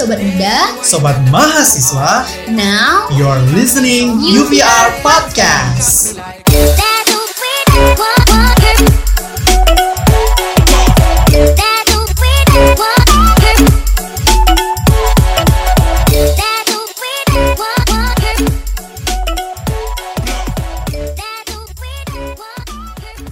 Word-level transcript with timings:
Sobat 0.00 0.16
Muda. 0.16 0.56
Sobat 0.80 1.16
Mahasiswa, 1.28 2.24
Now, 2.56 3.04
you're 3.20 3.36
listening 3.52 4.16
UVR 4.16 4.96
Podcast. 5.04 6.16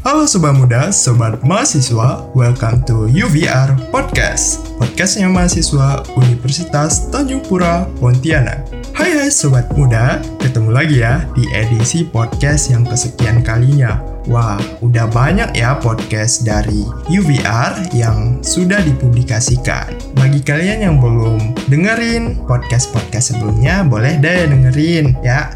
Halo 0.05 0.29
Sobat 0.29 0.53
Muda, 0.53 0.93
Sobat 0.93 1.41
Mahasiswa, 1.41 2.29
welcome 2.37 2.85
to 2.85 3.09
UVR 3.09 3.73
Podcast 3.89 4.68
Podcastnya 4.79 5.27
mahasiswa 5.27 6.07
Universitas 6.15 7.11
Tanjung 7.11 7.43
Pura, 7.43 7.83
Pontianak. 7.99 8.63
Hai 8.95 9.11
hai 9.11 9.27
Sobat 9.27 9.67
Muda, 9.75 10.23
ketemu 10.39 10.71
lagi 10.71 11.03
ya 11.03 11.27
di 11.35 11.51
edisi 11.51 12.07
podcast 12.07 12.71
yang 12.71 12.87
kesekian 12.87 13.43
kalinya. 13.43 13.99
Wah, 14.31 14.55
udah 14.79 15.11
banyak 15.11 15.51
ya 15.59 15.75
podcast 15.83 16.47
dari 16.47 16.87
UVR 17.11 17.91
yang 17.91 18.39
sudah 18.39 18.79
dipublikasikan. 18.87 19.99
Bagi 20.15 20.39
kalian 20.47 20.87
yang 20.87 20.97
belum 21.03 21.59
dengerin 21.67 22.47
podcast-podcast 22.47 23.35
sebelumnya, 23.35 23.83
boleh 23.83 24.21
deh 24.23 24.47
dengerin 24.47 25.19
ya 25.27 25.51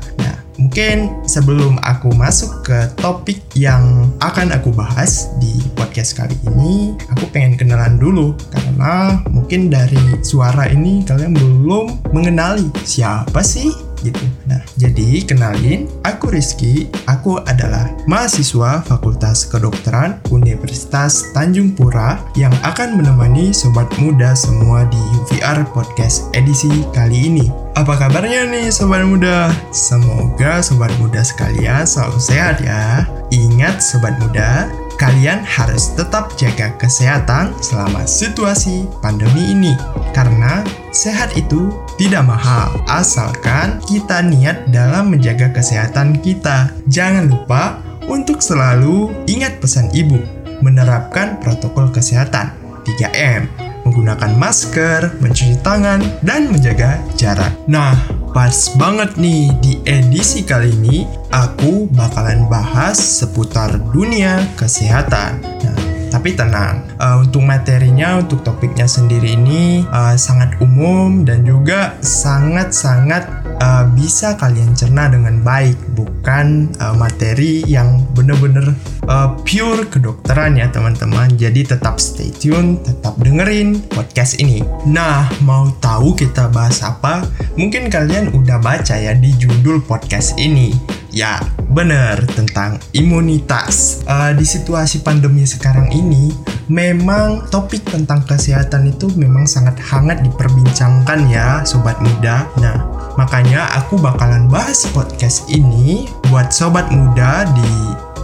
Mungkin 0.73 1.29
sebelum 1.29 1.77
aku 1.85 2.17
masuk 2.17 2.65
ke 2.65 2.89
topik 2.97 3.45
yang 3.53 4.09
akan 4.25 4.57
aku 4.57 4.73
bahas 4.73 5.29
di 5.37 5.61
podcast 5.77 6.17
kali 6.17 6.33
ini, 6.49 6.97
aku 7.13 7.29
pengen 7.29 7.61
kenalan 7.61 8.01
dulu. 8.01 8.33
Karena 8.49 9.21
mungkin 9.29 9.69
dari 9.69 10.01
suara 10.25 10.73
ini 10.73 11.05
kalian 11.05 11.37
belum 11.37 12.09
mengenali 12.17 12.73
siapa 12.89 13.45
sih 13.45 13.92
gitu. 14.03 14.23
Nah, 14.51 14.61
jadi 14.77 15.23
kenalin, 15.23 15.87
aku 16.03 16.35
Rizky, 16.35 16.91
aku 17.07 17.39
adalah 17.47 17.89
mahasiswa 18.11 18.83
Fakultas 18.83 19.47
Kedokteran 19.47 20.19
Universitas 20.35 21.31
Tanjung 21.33 21.73
Pura 21.73 22.19
yang 22.35 22.53
akan 22.67 22.99
menemani 22.99 23.55
sobat 23.55 23.89
muda 24.03 24.35
semua 24.35 24.85
di 24.91 25.01
UVR 25.23 25.63
Podcast 25.71 26.29
edisi 26.35 26.71
kali 26.91 27.31
ini. 27.31 27.47
Apa 27.73 27.97
kabarnya 27.97 28.53
nih 28.53 28.69
sobat 28.69 29.07
muda? 29.09 29.49
Semoga 29.73 30.61
sobat 30.61 30.93
muda 31.01 31.25
sekalian 31.25 31.89
selalu 31.89 32.19
sehat 32.21 32.61
ya. 32.61 33.09
Ingat 33.33 33.81
sobat 33.81 34.21
muda, 34.21 34.69
kalian 35.03 35.43
harus 35.43 35.91
tetap 35.99 36.31
jaga 36.39 36.71
kesehatan 36.79 37.51
selama 37.59 38.07
situasi 38.07 38.87
pandemi 39.03 39.51
ini. 39.51 39.75
Karena 40.15 40.63
sehat 40.95 41.35
itu 41.35 41.75
tidak 41.99 42.23
mahal, 42.23 42.71
asalkan 42.87 43.83
kita 43.91 44.23
niat 44.23 44.71
dalam 44.71 45.11
menjaga 45.11 45.51
kesehatan 45.51 46.23
kita. 46.23 46.71
Jangan 46.87 47.27
lupa 47.27 47.83
untuk 48.07 48.39
selalu 48.39 49.11
ingat 49.27 49.59
pesan 49.59 49.91
ibu, 49.91 50.23
menerapkan 50.63 51.43
protokol 51.43 51.91
kesehatan 51.91 52.55
3M, 52.87 53.51
menggunakan 53.83 54.39
masker, 54.39 55.19
mencuci 55.19 55.59
tangan, 55.67 55.99
dan 56.23 56.47
menjaga 56.47 57.03
jarak. 57.19 57.51
Nah, 57.67 57.99
pas 58.33 58.57
banget 58.81 59.21
nih 59.21 59.53
di 59.61 59.73
edisi 59.85 60.41
kali 60.41 60.73
ini, 60.73 61.05
aku 61.29 61.87
bakalan 61.93 62.49
bahas 62.49 62.97
seputar 62.97 63.77
dunia 63.93 64.41
kesehatan. 64.57 65.45
Nah, 65.45 65.79
tapi 66.09 66.33
tenang, 66.33 66.85
uh, 66.97 67.21
untuk 67.21 67.45
materinya, 67.45 68.21
untuk 68.21 68.41
topiknya 68.41 68.89
sendiri 68.89 69.37
ini 69.37 69.85
uh, 69.93 70.17
sangat 70.17 70.57
umum 70.65 71.29
dan 71.29 71.45
juga 71.45 71.97
sangat-sangat 72.01 73.42
uh, 73.63 73.85
bisa 73.95 74.35
kalian 74.35 74.75
cerna 74.75 75.07
dengan 75.07 75.39
baik, 75.47 75.79
bukan 75.95 76.75
uh, 76.83 76.95
materi 76.99 77.63
yang 77.71 78.03
bener-bener 78.19 78.75
uh, 79.07 79.39
pure 79.47 79.87
kedokteran 79.87 80.59
ya 80.59 80.67
teman-teman. 80.75 81.31
Jadi 81.39 81.63
tetap 81.63 82.03
stay 82.03 82.35
tune, 82.35 82.83
tetap 82.83 83.15
dengerin 83.23 83.79
podcast 83.95 84.43
ini. 84.43 84.67
Nah, 84.91 85.31
mau 85.47 85.71
tahu 85.79 86.19
kita 86.19 86.51
bahas 86.51 86.83
apa? 86.83 87.23
Mungkin 87.55 87.87
kalian 87.87 88.35
udah 88.35 88.59
baca 88.59 88.99
ya 88.99 89.15
di 89.15 89.31
judul 89.39 89.79
podcast 89.87 90.35
ini. 90.43 90.75
Ya, 91.13 91.45
bener 91.69 92.25
tentang 92.33 92.81
imunitas. 92.97 94.01
Uh, 94.09 94.33
di 94.33 94.49
situasi 94.49 95.05
pandemi 95.05 95.45
sekarang 95.45 95.93
ini, 95.93 96.33
memang 96.73 97.45
topik 97.53 97.85
tentang 97.85 98.25
kesehatan 98.25 98.89
itu 98.89 99.13
memang 99.21 99.45
sangat 99.45 99.77
hangat 99.93 100.25
diperbincangkan 100.25 101.29
ya, 101.29 101.61
sobat 101.69 102.01
muda. 102.01 102.49
Nah, 102.57 102.81
makanya 103.21 103.69
aku 103.77 104.01
bakalan 104.01 104.49
bahas 104.49 104.89
podcast 104.97 105.45
ini 105.53 106.09
buat 106.33 106.49
sobat 106.49 106.89
muda 106.89 107.45
di 107.53 107.73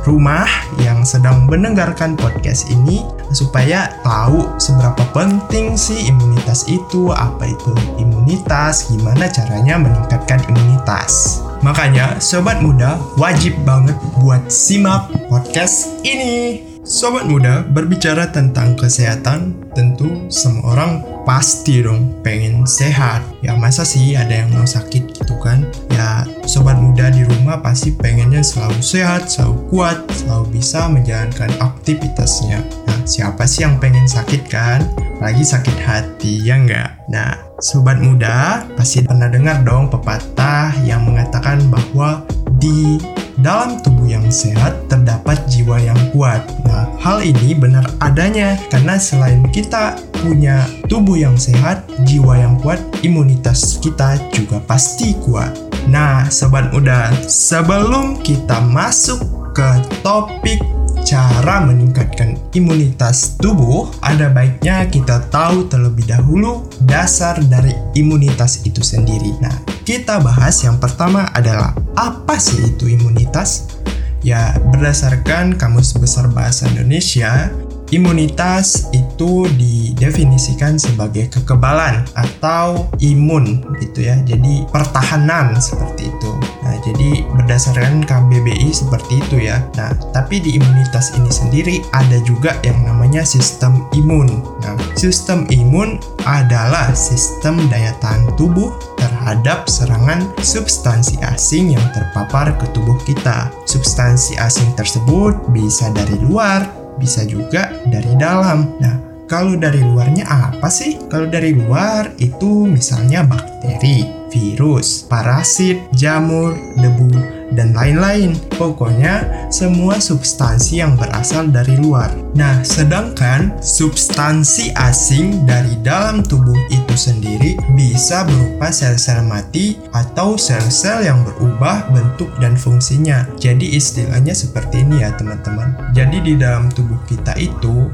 rumah 0.08 0.48
yang 0.80 1.04
sedang 1.04 1.44
mendengarkan 1.44 2.16
podcast 2.16 2.72
ini 2.72 3.04
supaya 3.36 3.92
tahu 4.00 4.48
seberapa 4.56 5.04
penting 5.12 5.76
sih 5.76 6.08
imunitas 6.08 6.64
itu, 6.72 7.12
apa 7.12 7.44
itu 7.44 7.76
imunitas, 8.00 8.88
gimana 8.88 9.28
caranya 9.28 9.76
meningkatkan 9.76 10.40
imunitas. 10.48 11.44
Makanya 11.62 12.22
sobat 12.22 12.62
muda 12.62 13.00
wajib 13.18 13.58
banget 13.66 13.98
buat 14.22 14.46
simak 14.46 15.10
podcast 15.26 15.90
ini. 16.06 16.67
Sobat 16.88 17.28
muda 17.28 17.68
berbicara 17.68 18.32
tentang 18.32 18.72
kesehatan, 18.72 19.60
tentu 19.76 20.24
semua 20.32 20.72
orang 20.72 21.04
pasti 21.28 21.84
dong 21.84 22.16
pengen 22.24 22.64
sehat. 22.64 23.20
Ya 23.44 23.52
masa 23.52 23.84
sih 23.84 24.16
ada 24.16 24.32
yang 24.32 24.48
mau 24.56 24.64
sakit 24.64 25.12
gitu 25.12 25.36
kan? 25.36 25.68
Ya 25.92 26.24
sobat 26.48 26.80
muda 26.80 27.12
di 27.12 27.28
rumah 27.28 27.60
pasti 27.60 27.92
pengennya 27.92 28.40
selalu 28.40 28.80
sehat, 28.80 29.28
selalu 29.28 29.68
kuat, 29.68 30.00
selalu 30.16 30.56
bisa 30.56 30.88
menjalankan 30.88 31.52
aktivitasnya. 31.60 32.64
Nah 32.88 32.98
siapa 33.04 33.44
sih 33.44 33.68
yang 33.68 33.76
pengen 33.76 34.08
sakit 34.08 34.48
kan? 34.48 34.80
Lagi 35.20 35.44
sakit 35.44 35.76
hati 35.84 36.40
ya 36.40 36.56
enggak? 36.56 37.04
Nah 37.12 37.36
sobat 37.60 38.00
muda 38.00 38.64
pasti 38.80 39.04
pernah 39.04 39.28
dengar 39.28 39.60
dong 39.60 39.92
pepatah 39.92 40.72
yang 40.88 41.04
mengatakan 41.04 41.68
bahwa 41.68 42.24
di 42.58 42.98
dalam 43.38 43.78
tubuh 43.86 44.10
yang 44.10 44.26
sehat 44.28 44.74
terdapat 44.90 45.38
jiwa 45.46 45.78
yang 45.78 45.98
kuat. 46.10 46.42
Nah, 46.66 46.90
hal 46.98 47.22
ini 47.22 47.54
benar 47.54 47.86
adanya 48.02 48.58
karena 48.66 48.98
selain 48.98 49.46
kita 49.54 49.94
punya 50.18 50.66
tubuh 50.90 51.14
yang 51.14 51.38
sehat, 51.38 51.86
jiwa 52.02 52.34
yang 52.34 52.58
kuat, 52.58 52.82
imunitas 53.06 53.78
kita 53.78 54.18
juga 54.34 54.58
pasti 54.66 55.14
kuat. 55.22 55.54
Nah, 55.86 56.26
sobat 56.28 56.74
muda, 56.74 57.14
sebelum 57.30 58.18
kita 58.20 58.60
masuk 58.68 59.22
ke 59.54 59.68
topik 60.02 60.60
cara 61.08 61.64
meningkatkan 61.64 62.36
imunitas 62.52 63.40
tubuh, 63.40 63.88
ada 64.04 64.28
baiknya 64.28 64.84
kita 64.92 65.24
tahu 65.32 65.64
terlebih 65.64 66.04
dahulu 66.04 66.68
dasar 66.84 67.40
dari 67.48 67.72
imunitas 67.96 68.60
itu 68.68 68.84
sendiri. 68.84 69.32
Nah, 69.40 69.56
kita 69.88 70.20
bahas 70.20 70.60
yang 70.60 70.76
pertama 70.76 71.24
adalah 71.32 71.72
apa 71.96 72.36
sih 72.36 72.60
itu 72.60 72.92
imunitas? 72.92 73.80
Ya, 74.20 74.52
berdasarkan 74.68 75.56
Kamus 75.56 75.96
Besar 75.96 76.28
Bahasa 76.28 76.68
Indonesia, 76.68 77.48
Imunitas 77.88 78.92
itu 78.92 79.48
didefinisikan 79.56 80.76
sebagai 80.76 81.32
kekebalan 81.32 82.04
atau 82.12 82.84
imun 83.00 83.64
gitu 83.80 84.04
ya. 84.04 84.20
Jadi 84.28 84.68
pertahanan 84.68 85.56
seperti 85.56 86.12
itu. 86.12 86.32
Nah, 86.68 86.76
jadi 86.84 87.24
berdasarkan 87.32 88.04
KBBI 88.04 88.68
seperti 88.76 89.24
itu 89.24 89.48
ya. 89.48 89.64
Nah, 89.80 89.96
tapi 90.12 90.36
di 90.36 90.60
imunitas 90.60 91.16
ini 91.16 91.32
sendiri 91.32 91.80
ada 91.96 92.20
juga 92.28 92.60
yang 92.60 92.76
namanya 92.84 93.24
sistem 93.24 93.88
imun. 93.96 94.44
Nah, 94.60 94.76
sistem 94.92 95.48
imun 95.48 95.96
adalah 96.28 96.92
sistem 96.92 97.56
daya 97.72 97.96
tahan 98.04 98.28
tubuh 98.36 98.68
terhadap 99.00 99.64
serangan 99.64 100.28
substansi 100.44 101.16
asing 101.24 101.72
yang 101.72 101.86
terpapar 101.96 102.52
ke 102.60 102.68
tubuh 102.76 103.00
kita. 103.08 103.48
Substansi 103.64 104.36
asing 104.36 104.72
tersebut 104.76 105.36
bisa 105.52 105.88
dari 105.96 106.20
luar, 106.20 106.64
bisa 106.98 107.24
juga 107.24 107.72
dari 107.86 108.12
dalam. 108.18 108.76
Nah, 108.82 109.08
kalau 109.30 109.54
dari 109.54 109.80
luarnya 109.80 110.26
apa 110.26 110.66
sih? 110.72 110.98
Kalau 111.08 111.28
dari 111.30 111.54
luar 111.54 112.12
itu 112.18 112.66
misalnya 112.66 113.22
bakteri, 113.24 114.08
virus, 114.32 115.06
parasit, 115.06 115.78
jamur, 115.94 116.56
debu, 116.80 117.37
dan 117.52 117.72
lain-lain. 117.72 118.36
Pokoknya 118.56 119.48
semua 119.48 120.02
substansi 120.02 120.80
yang 120.82 120.98
berasal 120.98 121.48
dari 121.48 121.78
luar. 121.78 122.12
Nah, 122.36 122.60
sedangkan 122.64 123.56
substansi 123.62 124.74
asing 124.76 125.46
dari 125.48 125.78
dalam 125.80 126.20
tubuh 126.20 126.56
itu 126.68 126.94
sendiri 126.98 127.56
bisa 127.72 128.26
berupa 128.26 128.68
sel-sel 128.74 129.24
mati 129.24 129.78
atau 129.94 130.34
sel-sel 130.34 131.06
yang 131.06 131.22
berubah 131.24 131.88
bentuk 131.94 132.28
dan 132.42 132.58
fungsinya. 132.58 133.24
Jadi 133.38 133.78
istilahnya 133.78 134.34
seperti 134.34 134.82
ini 134.84 135.00
ya 135.02 135.14
teman-teman. 135.14 135.92
Jadi 135.94 136.20
di 136.20 136.34
dalam 136.34 136.68
tubuh 136.72 136.98
kita 137.06 137.32
itu 137.38 137.88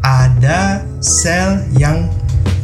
ada 0.00 0.80
sel 1.00 1.64
yang 1.76 2.08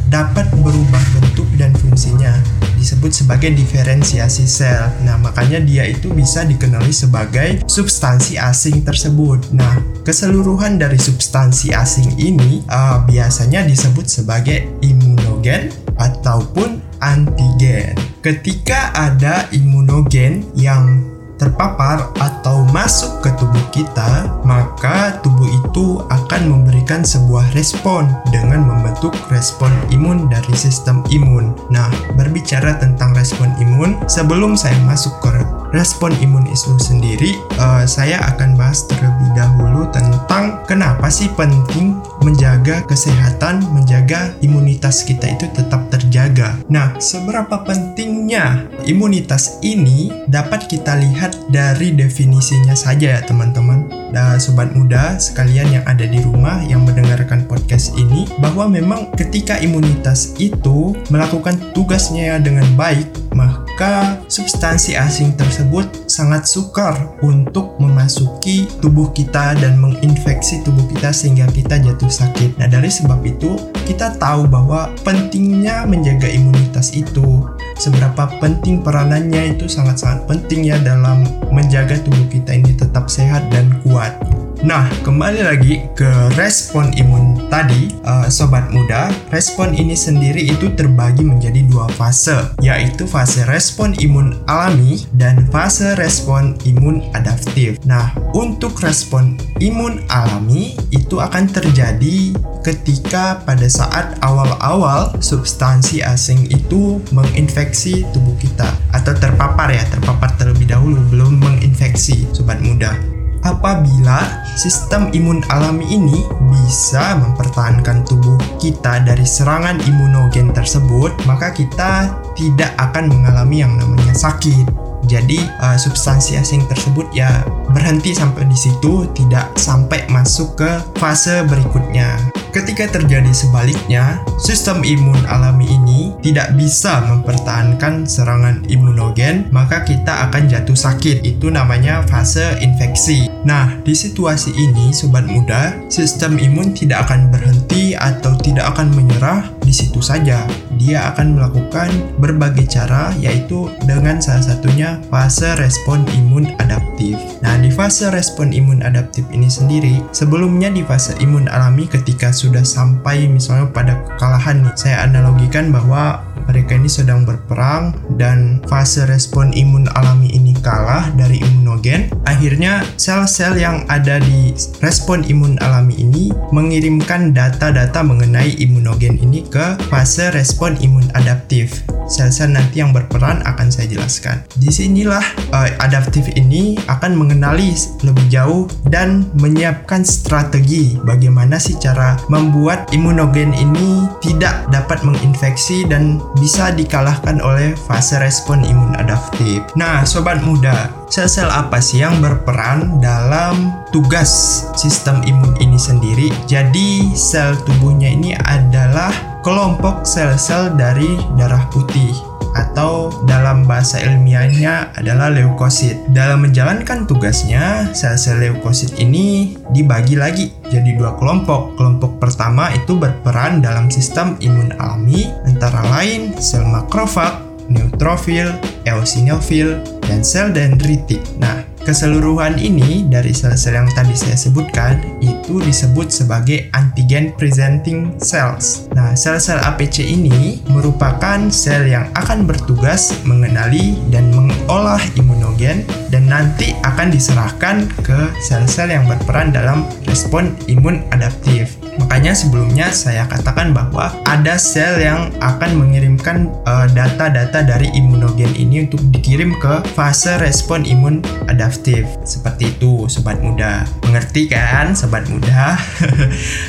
dapat 0.07 0.47
berubah 0.63 1.03
bentuk 1.19 1.47
dan 1.59 1.75
fungsinya 1.77 2.31
disebut 2.77 3.11
sebagai 3.11 3.51
diferensiasi 3.51 4.45
sel. 4.47 4.87
Nah, 5.03 5.19
makanya 5.19 5.59
dia 5.59 5.83
itu 5.89 6.13
bisa 6.13 6.45
dikenali 6.45 6.93
sebagai 6.93 7.65
substansi 7.67 8.39
asing 8.39 8.85
tersebut. 8.85 9.51
Nah, 9.51 9.81
keseluruhan 10.05 10.79
dari 10.79 10.95
substansi 10.95 11.73
asing 11.73 12.15
ini 12.15 12.63
uh, 12.69 13.03
biasanya 13.03 13.65
disebut 13.65 14.07
sebagai 14.07 14.69
imunogen 14.85 15.73
ataupun 15.97 16.79
antigen. 17.01 17.97
Ketika 18.21 18.93
ada 18.93 19.49
imunogen 19.51 20.45
yang 20.53 21.16
terpapar 21.37 22.09
atau 22.17 22.65
masuk 22.73 23.21
ke 23.23 23.29
tubuh 23.37 23.65
kita, 23.73 24.27
maka 24.43 25.21
tubuh 25.21 25.47
itu 25.47 26.01
akan 26.09 26.49
memberikan 26.49 27.05
sebuah 27.05 27.53
respon 27.53 28.09
dengan 28.33 28.65
membentuk 28.65 29.13
respon 29.29 29.69
imun 29.93 30.27
dari 30.27 30.53
sistem 30.57 31.05
imun. 31.13 31.53
Nah, 31.69 31.87
berbicara 32.17 32.77
tentang 32.81 33.13
respon 33.13 33.53
imun, 33.61 33.95
sebelum 34.09 34.57
saya 34.57 34.75
masuk 34.83 35.13
ke 35.21 35.29
respon 35.75 36.15
imun 36.23 36.47
itu 36.47 36.73
sendiri, 36.79 37.37
uh, 37.59 37.83
saya 37.83 38.19
akan 38.35 38.55
bahas 38.55 38.87
terlebih 38.87 39.29
dahulu 39.35 39.87
tentang 39.91 40.63
kenapa 40.65 41.11
sih 41.11 41.27
penting 41.35 41.99
menjaga 42.27 42.83
kesehatan, 42.83 43.63
menjaga 43.71 44.35
imunitas 44.43 45.07
kita 45.07 45.31
itu 45.31 45.47
tetap 45.55 45.87
terjaga. 45.87 46.59
Nah, 46.67 46.99
seberapa 46.99 47.63
pentingnya 47.63 48.67
imunitas 48.83 49.63
ini 49.63 50.11
dapat 50.27 50.67
kita 50.67 50.99
lihat 50.99 51.39
dari 51.47 51.95
definisinya 51.95 52.75
saja 52.75 53.15
ya 53.15 53.21
teman-teman. 53.23 53.87
Nah, 54.11 54.35
sobat 54.35 54.75
muda 54.75 55.15
sekalian 55.15 55.79
yang 55.79 55.85
ada 55.87 56.03
di 56.03 56.19
rumah 56.19 56.59
yang 56.67 56.83
mendengarkan 56.83 57.47
podcast 57.47 57.95
ini, 57.95 58.27
bahwa 58.43 58.67
memang 58.67 59.07
ketika 59.15 59.55
imunitas 59.63 60.35
itu 60.35 60.95
melakukan 61.07 61.55
tugasnya 61.71 62.39
dengan 62.43 62.67
baik, 62.75 63.07
maka 63.35 64.17
substansi 64.25 64.97
asing 64.97 65.37
tersebut 65.37 65.85
sangat 66.09 66.49
sukar 66.49 66.97
untuk 67.21 67.77
memasuki 67.77 68.65
tubuh 68.81 69.13
kita 69.13 69.53
dan 69.61 69.77
menginfeksi 69.77 70.65
tubuh 70.65 70.81
kita 70.89 71.13
sehingga 71.13 71.45
kita 71.53 71.77
jatuh 71.77 72.09
sakit. 72.17 72.57
Nah, 72.57 72.65
dari 72.65 72.89
sebab 72.89 73.21
itu, 73.21 73.53
kita 73.85 74.17
tahu 74.17 74.49
bahwa 74.49 74.89
pentingnya 75.05 75.85
menjaga 75.85 76.25
imunitas 76.25 76.97
itu, 76.97 77.45
seberapa 77.77 78.25
penting 78.41 78.81
peranannya 78.81 79.53
itu 79.53 79.69
sangat-sangat 79.69 80.25
penting 80.25 80.73
ya 80.73 80.81
dalam 80.81 81.21
menjaga 81.53 82.01
tubuh 82.01 82.25
kita 82.33 82.57
ini 82.57 82.73
tetap 82.73 83.05
sehat 83.07 83.45
dan 83.53 83.69
kuat. 83.85 84.17
Nah, 84.65 84.89
kembali 85.05 85.45
lagi 85.45 85.85
ke 85.93 86.09
respon 86.33 86.89
imun 86.97 87.45
tadi, 87.45 87.93
uh, 88.09 88.25
sobat 88.25 88.73
muda. 88.73 89.13
Respon 89.29 89.77
ini 89.77 89.93
sendiri 89.93 90.41
itu 90.41 90.73
terbagi 90.73 91.21
menjadi 91.21 91.61
dua 91.69 91.85
fase, 91.93 92.33
yaitu 92.57 93.05
fase 93.05 93.45
respon 93.45 93.93
imun 94.01 94.33
alami 94.49 95.05
dan 95.13 95.45
fase 95.53 95.93
respon 96.01 96.57
imun 96.65 97.05
adaptif. 97.13 97.77
Nah, 97.85 98.09
untuk 98.33 98.81
respon 98.81 99.37
imun 99.61 100.01
alami 100.09 100.73
itu 100.89 101.21
akan 101.21 101.45
terjadi 101.53 102.33
ketika 102.65 103.45
pada 103.45 103.69
saat 103.69 104.17
awal-awal 104.25 105.13
substansi 105.21 106.01
asing 106.01 106.49
itu 106.49 106.97
menginfeksi 107.13 108.09
tubuh 108.09 108.33
kita 108.41 108.73
atau 108.89 109.13
terpapar 109.13 109.69
ya, 109.69 109.85
terpapar 109.93 110.33
terlebih 110.35 110.65
dahulu 110.65 110.97
belum 111.13 111.37
menginfeksi 111.45 112.25
sobat 112.33 112.57
muda 112.59 113.16
apabila 113.45 114.45
sistem 114.57 115.09
imun 115.13 115.43
alami 115.53 115.85
ini 115.89 116.23
bisa 116.49 117.17
mempertahankan 117.19 118.05
tubuh 118.07 118.37
kita 118.57 119.03
dari 119.05 119.25
serangan 119.25 119.77
imunogen 119.85 120.49
tersebut, 120.53 121.13
maka 121.29 121.53
kita 121.53 122.17
tidak 122.33 122.73
akan 122.79 123.09
mengalami 123.11 123.61
yang 123.61 123.73
namanya 123.77 124.13
sakit. 124.15 124.65
Jadi 125.07 125.39
uh, 125.63 125.79
substansi 125.79 126.35
asing 126.35 126.67
tersebut 126.67 127.07
ya 127.15 127.45
berhenti 127.71 128.11
sampai 128.11 128.43
di 128.43 128.57
situ, 128.57 129.07
tidak 129.15 129.55
sampai 129.55 130.03
masuk 130.11 130.59
ke 130.59 130.69
fase 130.99 131.47
berikutnya. 131.47 132.36
Ketika 132.55 132.87
terjadi 132.87 133.29
sebaliknya, 133.35 134.23
sistem 134.39 134.81
imun 134.81 135.19
alami 135.27 135.67
ini 135.67 136.15
tidak 136.23 136.55
bisa 136.55 137.03
mempertahankan 137.05 138.07
serangan 138.07 138.63
imunogen, 138.71 139.51
maka 139.51 139.83
kita 139.83 140.29
akan 140.29 140.47
jatuh 140.47 140.75
sakit. 140.75 141.21
Itu 141.27 141.51
namanya 141.51 142.01
fase 142.07 142.55
infeksi. 142.63 143.27
Nah, 143.43 143.79
di 143.83 143.95
situasi 143.95 144.55
ini, 144.55 144.95
sobat 144.95 145.27
muda, 145.27 145.75
sistem 145.91 146.39
imun 146.39 146.71
tidak 146.71 147.07
akan 147.07 147.31
berhenti 147.31 147.95
atau 147.95 148.35
tidak 148.39 148.75
akan 148.75 148.91
menyerah 148.95 149.47
di 149.63 149.73
situ 149.75 149.99
saja. 149.99 150.47
Dia 150.77 151.11
akan 151.13 151.35
melakukan 151.35 151.89
berbagai 152.21 152.69
cara, 152.69 153.09
yaitu 153.17 153.67
dengan 153.83 154.21
salah 154.21 154.45
satunya 154.45 155.01
fase 155.09 155.57
respon 155.57 156.05
imun 156.13 156.53
adaptif. 156.61 157.17
Nah, 157.41 157.57
di 157.57 157.73
fase 157.73 158.07
respon 158.13 158.53
imun 158.53 158.85
adaptif 158.85 159.25
ini 159.33 159.49
sendiri, 159.49 159.99
sebelumnya 160.13 160.69
di 160.69 160.85
fase 160.85 161.17
imun 161.17 161.49
alami 161.49 161.89
ketika 161.89 162.29
sudah 162.37 162.61
sampai 162.61 163.25
misalnya 163.25 163.65
pada 163.73 163.97
kekalahan 164.05 164.61
nih. 164.61 164.73
Saya 164.77 165.09
analogikan 165.09 165.73
bahwa 165.73 166.21
mereka 166.47 166.79
ini 166.79 166.89
sedang 166.89 167.27
berperang 167.27 167.93
dan 168.15 168.63
fase 168.65 169.03
respon 169.05 169.51
imun 169.53 169.85
alami 169.99 170.31
ini 170.31 170.55
kalah 170.63 171.11
dari 171.13 171.43
imunogen 171.43 172.09
akhirnya 172.23 172.81
sel-sel 172.95 173.59
yang 173.59 173.83
ada 173.91 174.17
di 174.23 174.55
respon 174.79 175.27
imun 175.27 175.59
alami 175.59 175.99
ini 175.99 176.31
mengirimkan 176.55 177.35
data-data 177.35 178.01
mengenai 178.01 178.55
imunogen 178.57 179.19
ini 179.19 179.43
ke 179.45 179.77
fase 179.91 180.31
respon 180.31 180.79
imun 180.79 181.05
adaptif 181.13 181.83
sel-sel 182.07 182.55
nanti 182.55 182.79
yang 182.79 182.95
berperan 182.95 183.43
akan 183.43 183.67
saya 183.67 183.91
jelaskan. 183.91 184.41
Di 184.57 184.71
sinilah 184.71 185.21
uh, 185.51 185.69
adaptif 185.83 186.31
ini 186.33 186.79
akan 186.87 187.13
mengenali 187.13 187.75
lebih 188.01 188.25
jauh 188.31 188.65
dan 188.87 189.27
menyiapkan 189.37 190.07
strategi 190.07 190.95
bagaimana 191.03 191.59
sih 191.59 191.75
cara 191.77 192.15
membuat 192.31 192.89
imunogen 192.95 193.51
ini 193.53 194.07
tidak 194.23 194.65
dapat 194.71 195.03
menginfeksi 195.03 195.83
dan 195.85 196.17
bisa 196.37 196.73
dikalahkan 196.73 197.41
oleh 197.41 197.73
fase 197.75 198.17
respon 198.21 198.65
imun 198.65 198.93
adaptif. 198.97 199.65
Nah, 199.73 200.05
sobat 200.05 200.41
muda, 200.43 200.89
sel-sel 201.09 201.49
apa 201.49 201.81
sih 201.81 202.03
yang 202.03 202.21
berperan 202.21 203.01
dalam 203.01 203.73
tugas 203.89 204.63
sistem 204.77 205.23
imun 205.25 205.53
ini 205.57 205.79
sendiri? 205.79 206.27
Jadi, 206.45 207.13
sel 207.17 207.57
tubuhnya 207.65 208.11
ini 208.11 208.33
adalah 208.37 209.13
kelompok 209.41 210.03
sel-sel 210.03 210.75
dari 210.75 211.15
darah 211.39 211.63
putih 211.71 212.26
atau 212.55 213.09
dalam 213.25 213.65
bahasa 213.65 213.99
ilmiahnya 213.99 214.93
adalah 214.95 215.33
leukosit. 215.33 215.97
Dalam 216.13 216.47
menjalankan 216.47 217.09
tugasnya, 217.09 217.91
sel-sel 217.91 218.39
leukosit 218.39 218.95
ini 219.01 219.57
dibagi 219.73 220.15
lagi 220.15 220.53
jadi 220.69 220.95
dua 220.95 221.15
kelompok. 221.17 221.75
Kelompok 221.75 222.21
pertama 222.21 222.71
itu 222.71 222.95
berperan 222.95 223.59
dalam 223.59 223.91
sistem 223.91 224.39
imun 224.39 224.75
alami 224.77 225.27
antara 225.47 225.83
lain 225.91 226.35
sel 226.37 226.63
makrofag, 226.67 227.43
neutrofil, 227.67 228.51
eosinofil, 228.87 229.79
dan 230.07 230.23
sel 230.23 230.51
dendritik. 230.55 231.19
Nah, 231.39 231.63
Keseluruhan 231.87 232.59
ini 232.59 233.07
dari 233.07 233.31
sel-sel 233.31 233.79
yang 233.79 233.87
tadi 233.95 234.11
saya 234.11 234.35
sebutkan 234.35 234.99
itu 235.23 235.63
disebut 235.63 236.11
sebagai 236.11 236.67
antigen 236.75 237.31
presenting 237.39 238.11
cells. 238.19 238.91
Nah, 238.91 239.15
sel-sel 239.15 239.55
APC 239.63 240.03
ini 240.03 240.59
merupakan 240.67 241.47
sel 241.47 241.87
yang 241.87 242.11
akan 242.19 242.43
bertugas 242.43 243.15
mengenali 243.23 243.95
dan 244.11 244.27
mengolah 244.35 244.99
imunogen 245.15 245.87
dan 246.11 246.27
nanti 246.27 246.75
akan 246.83 247.07
diserahkan 247.07 247.87
ke 248.03 248.35
sel-sel 248.43 248.91
yang 248.91 249.07
berperan 249.07 249.55
dalam 249.55 249.87
respon 250.11 250.59
imun 250.67 251.07
adaptif. 251.15 251.86
Makanya 251.97 252.33
sebelumnya 252.33 252.89
saya 252.93 253.25
katakan 253.29 253.73
bahwa 253.73 254.13
ada 254.25 254.57
sel 254.57 255.01
yang 255.01 255.33
akan 255.41 255.81
mengirimkan 255.81 256.49
eh, 256.65 256.87
data-data 256.93 257.61
uh, 257.61 257.65
dari 257.65 257.89
imunogen 257.93 258.53
ini 258.57 258.85
untuk 258.89 259.01
dikirim 259.13 259.53
ke 259.57 259.85
fase 259.93 260.37
respon 260.41 260.85
imun 260.85 261.21
adaptif. 261.49 262.05
Seperti 262.21 262.77
itu, 262.77 263.09
sobat 263.09 263.41
muda. 263.41 263.85
Mengerti 264.05 264.49
kan, 264.51 264.93
sobat 264.93 265.25
muda? 265.29 265.77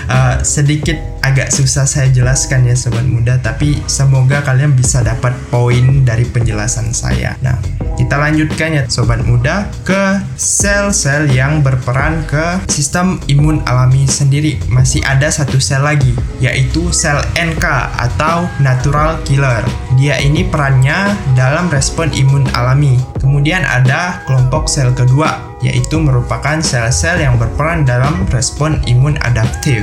uh, 0.08 0.37
sedikit 0.56 0.97
agak 1.20 1.52
susah 1.52 1.85
saya 1.85 2.08
jelaskan 2.08 2.64
ya, 2.64 2.76
sobat 2.78 3.04
muda, 3.04 3.37
tapi 3.40 3.76
semoga 3.90 4.40
kalian 4.44 4.73
bisa 4.73 5.04
dapat 5.04 5.35
poin 5.52 6.06
dari 6.06 6.25
penjelasan 6.25 6.94
saya. 6.94 7.35
Nah, 7.42 7.58
kita 7.99 8.14
lanjutkan 8.14 8.78
ya 8.78 8.82
sobat 8.87 9.26
muda 9.26 9.66
ke 9.82 10.23
sel-sel 10.38 11.26
yang 11.35 11.66
berperan 11.66 12.23
ke 12.30 12.62
sistem 12.70 13.18
imun 13.26 13.58
alami 13.66 14.06
sendiri. 14.06 14.54
Masih 14.70 15.02
ada 15.02 15.17
satu 15.26 15.58
sel 15.58 15.82
lagi 15.82 16.14
yaitu 16.38 16.94
sel 16.94 17.18
NK 17.34 17.66
atau 17.98 18.46
natural 18.62 19.18
killer. 19.26 19.66
Dia 19.98 20.22
ini 20.22 20.46
perannya 20.46 21.18
dalam 21.34 21.66
respon 21.66 22.14
imun 22.14 22.46
alami. 22.54 22.94
Kemudian 23.18 23.66
ada 23.66 24.22
kelompok 24.30 24.70
sel 24.70 24.94
kedua 24.94 25.42
yaitu 25.58 25.98
merupakan 25.98 26.62
sel-sel 26.62 27.18
yang 27.18 27.34
berperan 27.34 27.82
dalam 27.82 28.22
respon 28.30 28.78
imun 28.87 29.18
adaptif 29.26 29.82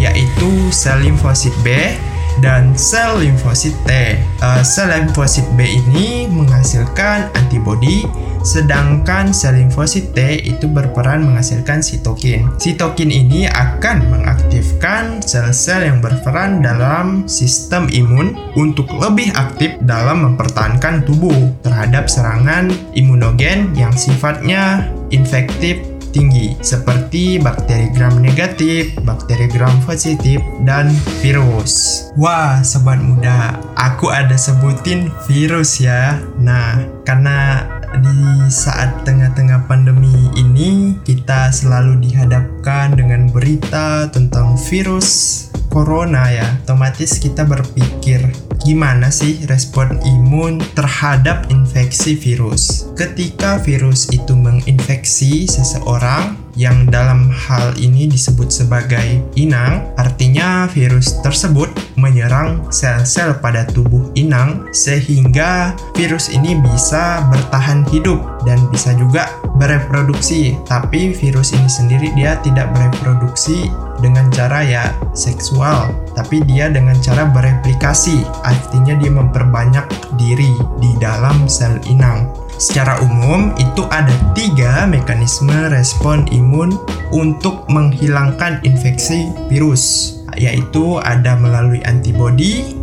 yaitu 0.00 0.48
sel 0.72 1.04
limfosit 1.04 1.52
B, 1.60 1.92
dan 2.40 2.72
sel 2.78 3.20
limfosit 3.20 3.76
T. 3.84 4.16
Uh, 4.40 4.62
sel 4.64 4.88
limfosit 4.88 5.44
B 5.58 5.66
ini 5.66 6.30
menghasilkan 6.30 7.28
antibodi 7.36 8.08
sedangkan 8.42 9.30
sel 9.30 9.58
limfosit 9.60 10.16
T 10.16 10.42
itu 10.42 10.66
berperan 10.66 11.22
menghasilkan 11.28 11.84
sitokin. 11.84 12.48
Sitokin 12.58 13.10
ini 13.10 13.46
akan 13.46 14.10
mengaktifkan 14.10 15.22
sel-sel 15.22 15.86
yang 15.86 15.98
berperan 16.02 16.62
dalam 16.62 17.26
sistem 17.30 17.86
imun 17.90 18.34
untuk 18.58 18.90
lebih 18.98 19.30
aktif 19.34 19.78
dalam 19.86 20.26
mempertahankan 20.26 21.06
tubuh 21.06 21.54
terhadap 21.62 22.10
serangan 22.10 22.70
imunogen 22.94 23.70
yang 23.78 23.94
sifatnya 23.94 24.90
infektif 25.14 25.91
tinggi 26.12 26.54
seperti 26.60 27.40
bakteri 27.40 27.90
gram 27.96 28.20
negatif, 28.20 28.94
bakteri 29.02 29.48
gram 29.48 29.72
positif, 29.82 30.38
dan 30.62 30.92
virus. 31.24 32.06
Wah, 32.14 32.60
sobat 32.62 33.00
muda, 33.00 33.58
aku 33.74 34.12
ada 34.12 34.36
sebutin 34.36 35.08
virus 35.26 35.80
ya. 35.80 36.20
Nah, 36.38 36.84
karena 37.02 37.66
di 38.00 38.48
saat 38.48 39.04
tengah-tengah 39.04 39.68
pandemi 39.68 40.32
ini 40.36 40.96
kita 41.04 41.52
selalu 41.52 42.00
dihadapkan 42.00 42.96
dengan 42.96 43.28
berita 43.28 44.08
tentang 44.08 44.56
virus 44.56 45.48
corona 45.72 46.28
ya 46.28 46.44
otomatis 46.64 47.16
kita 47.16 47.48
berpikir 47.48 48.20
gimana 48.62 49.10
sih 49.10 49.42
respon 49.50 49.98
imun 50.02 50.62
terhadap 50.78 51.50
infeksi 51.50 52.14
virus? 52.14 52.90
Ketika 52.94 53.58
virus 53.58 54.08
itu 54.14 54.38
menginfeksi 54.38 55.50
seseorang 55.50 56.38
yang 56.54 56.86
dalam 56.86 57.32
hal 57.32 57.74
ini 57.80 58.06
disebut 58.06 58.52
sebagai 58.52 59.24
inang, 59.34 59.88
artinya 59.96 60.68
virus 60.70 61.18
tersebut 61.24 61.72
menyerang 61.96 62.68
sel-sel 62.70 63.36
pada 63.40 63.66
tubuh 63.66 64.12
inang 64.14 64.68
sehingga 64.70 65.74
virus 65.96 66.30
ini 66.30 66.54
bisa 66.60 67.24
bertahan 67.32 67.82
hidup 67.90 68.20
dan 68.44 68.60
bisa 68.70 68.92
juga 68.94 69.41
bereproduksi. 69.56 70.56
Tapi 70.68 71.12
virus 71.12 71.52
ini 71.52 71.68
sendiri 71.68 72.08
dia 72.16 72.38
tidak 72.40 72.72
bereproduksi 72.72 73.68
dengan 74.02 74.28
cara 74.34 74.66
ya 74.66 74.84
seksual, 75.14 75.94
tapi 76.18 76.42
dia 76.42 76.66
dengan 76.68 76.98
cara 76.98 77.28
bereplikasi, 77.30 78.26
artinya 78.42 78.98
dia 78.98 79.12
memperbanyak 79.14 79.86
diri 80.18 80.52
di 80.82 80.90
dalam 80.98 81.46
sel 81.46 81.78
inang. 81.86 82.26
Secara 82.58 82.98
umum, 83.02 83.50
itu 83.58 83.82
ada 83.90 84.12
tiga 84.38 84.86
mekanisme 84.86 85.70
respon 85.70 86.26
imun 86.30 86.78
untuk 87.10 87.66
menghilangkan 87.66 88.62
infeksi 88.62 89.30
virus, 89.50 90.14
yaitu 90.38 91.02
ada 91.02 91.34
melalui 91.38 91.82
antibodi, 91.82 92.81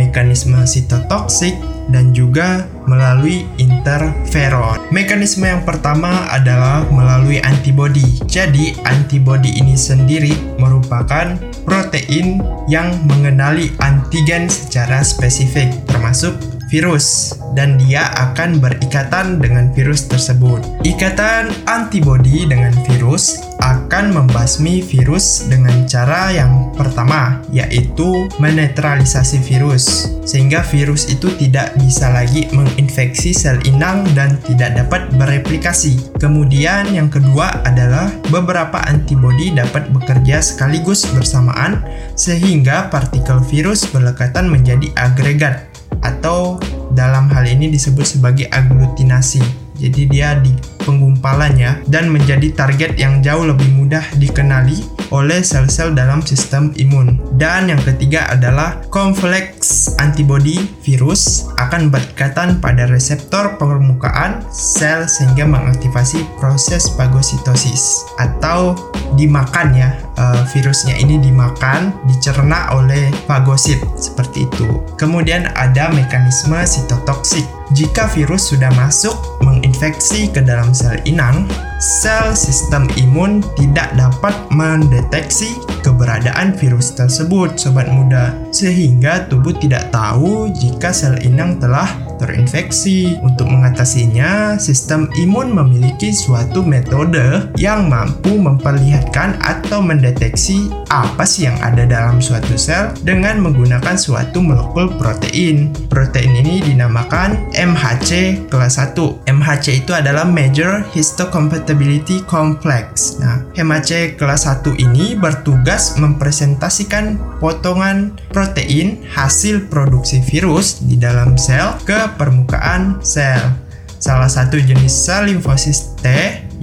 mekanisme 0.00 0.64
sitotoksik, 0.64 1.52
dan 1.92 2.14
juga 2.16 2.64
melalui 2.86 3.44
interferon. 3.58 4.78
Mekanisme 4.94 5.44
yang 5.44 5.66
pertama 5.66 6.30
adalah 6.30 6.86
melalui 6.88 7.42
antibodi. 7.42 8.06
Jadi, 8.30 8.78
antibodi 8.86 9.58
ini 9.58 9.74
sendiri 9.74 10.32
merupakan 10.56 11.36
protein 11.66 12.40
yang 12.70 12.94
mengenali 13.10 13.74
antigen 13.82 14.46
secara 14.46 15.02
spesifik, 15.02 15.68
termasuk 15.90 16.38
virus 16.70 17.34
dan 17.58 17.76
dia 17.76 18.08
akan 18.14 18.62
berikatan 18.62 19.42
dengan 19.42 19.74
virus 19.74 20.06
tersebut. 20.06 20.62
Ikatan 20.86 21.50
antibodi 21.66 22.46
dengan 22.46 22.70
virus 22.86 23.42
akan 23.60 24.16
membasmi 24.16 24.80
virus 24.80 25.46
dengan 25.50 25.84
cara 25.84 26.32
yang 26.32 26.72
pertama, 26.72 27.44
yaitu 27.52 28.24
menetralisasi 28.40 29.42
virus, 29.44 30.08
sehingga 30.24 30.64
virus 30.64 31.10
itu 31.12 31.28
tidak 31.36 31.76
bisa 31.76 32.08
lagi 32.08 32.48
menginfeksi 32.56 33.36
sel 33.36 33.60
inang 33.68 34.06
dan 34.16 34.40
tidak 34.48 34.78
dapat 34.80 35.12
bereplikasi. 35.20 36.00
Kemudian 36.16 36.88
yang 36.94 37.12
kedua 37.12 37.60
adalah 37.68 38.08
beberapa 38.32 38.80
antibodi 38.88 39.52
dapat 39.52 39.92
bekerja 39.92 40.40
sekaligus 40.40 41.04
bersamaan 41.12 41.84
sehingga 42.16 42.88
partikel 42.88 43.44
virus 43.44 43.84
berlekatan 43.90 44.48
menjadi 44.48 44.88
agregat 44.96 45.69
atau 46.04 46.60
dalam 46.92 47.30
hal 47.30 47.46
ini 47.46 47.70
disebut 47.72 48.04
sebagai 48.04 48.46
aglutinasi. 48.50 49.40
Jadi 49.80 50.04
dia 50.12 50.36
di 50.36 50.52
penggumpalannya 50.84 51.88
dan 51.88 52.12
menjadi 52.12 52.52
target 52.52 53.00
yang 53.00 53.24
jauh 53.24 53.48
lebih 53.48 53.72
mudah 53.72 54.04
dikenali 54.20 54.99
oleh 55.10 55.42
sel-sel 55.42 55.92
dalam 55.94 56.22
sistem 56.22 56.74
imun. 56.78 57.18
Dan 57.36 57.70
yang 57.70 57.82
ketiga 57.82 58.30
adalah 58.30 58.80
kompleks 58.90 59.94
antibody 59.98 60.58
virus 60.82 61.50
akan 61.58 61.90
berikatan 61.90 62.58
pada 62.58 62.86
reseptor 62.88 63.58
permukaan 63.58 64.42
sel 64.50 65.06
sehingga 65.06 65.46
mengaktifasi 65.46 66.22
proses 66.38 66.90
fagositosis 66.94 68.06
atau 68.18 68.74
dimakan 69.18 69.74
ya 69.74 69.90
uh, 70.16 70.42
virusnya 70.54 70.94
ini 70.98 71.18
dimakan 71.18 71.90
dicerna 72.06 72.72
oleh 72.74 73.10
fagosit 73.26 73.82
seperti 73.98 74.46
itu. 74.46 74.68
Kemudian 74.96 75.50
ada 75.58 75.90
mekanisme 75.90 76.56
sitotoksik. 76.62 77.59
Jika 77.70 78.10
virus 78.10 78.50
sudah 78.50 78.70
masuk 78.74 79.14
menginfeksi 79.46 80.26
ke 80.26 80.42
dalam 80.42 80.74
sel 80.74 80.98
inang, 81.06 81.46
sel 81.78 82.34
sistem 82.34 82.90
imun 82.98 83.46
tidak 83.54 83.94
dapat 83.94 84.34
mendeteksi 84.50 85.54
keberadaan 85.86 86.52
virus 86.58 86.92
tersebut, 86.98 87.54
sobat 87.56 87.86
muda, 87.88 88.34
sehingga 88.50 89.30
tubuh 89.30 89.54
tidak 89.54 89.88
tahu 89.94 90.50
jika 90.50 90.90
sel 90.90 91.14
inang 91.22 91.62
telah 91.62 91.88
terinfeksi. 92.20 93.16
Untuk 93.24 93.48
mengatasinya, 93.48 94.60
sistem 94.60 95.08
imun 95.16 95.54
memiliki 95.56 96.12
suatu 96.12 96.60
metode 96.60 97.48
yang 97.56 97.88
mampu 97.88 98.36
memperlihatkan 98.36 99.40
atau 99.40 99.80
mendeteksi 99.80 100.68
apa 100.92 101.24
sih 101.24 101.48
yang 101.48 101.56
ada 101.64 101.88
dalam 101.88 102.20
suatu 102.20 102.60
sel 102.60 102.92
dengan 103.06 103.40
menggunakan 103.40 103.96
suatu 103.96 104.44
molekul 104.44 104.92
protein. 105.00 105.72
Protein 105.88 106.36
ini 106.36 106.60
dinamakan 106.60 107.40
MHC 107.60 108.40
kelas 108.48 108.80
1. 108.80 109.28
MHC 109.28 109.84
itu 109.84 109.92
adalah 109.92 110.24
Major 110.24 110.80
Histocompatibility 110.96 112.24
Complex. 112.24 113.20
Nah, 113.20 113.44
MHC 113.52 114.16
kelas 114.16 114.48
1 114.48 114.80
ini 114.80 115.12
bertugas 115.12 116.00
mempresentasikan 116.00 117.20
potongan 117.36 118.16
protein 118.32 119.04
hasil 119.12 119.68
produksi 119.68 120.24
virus 120.24 120.80
di 120.80 120.96
dalam 120.96 121.36
sel 121.36 121.76
ke 121.84 122.16
permukaan 122.16 122.96
sel. 123.04 123.52
Salah 124.00 124.32
satu 124.32 124.56
jenis 124.56 124.96
sel 124.96 125.28
limfosit 125.28 126.00
T, 126.00 126.08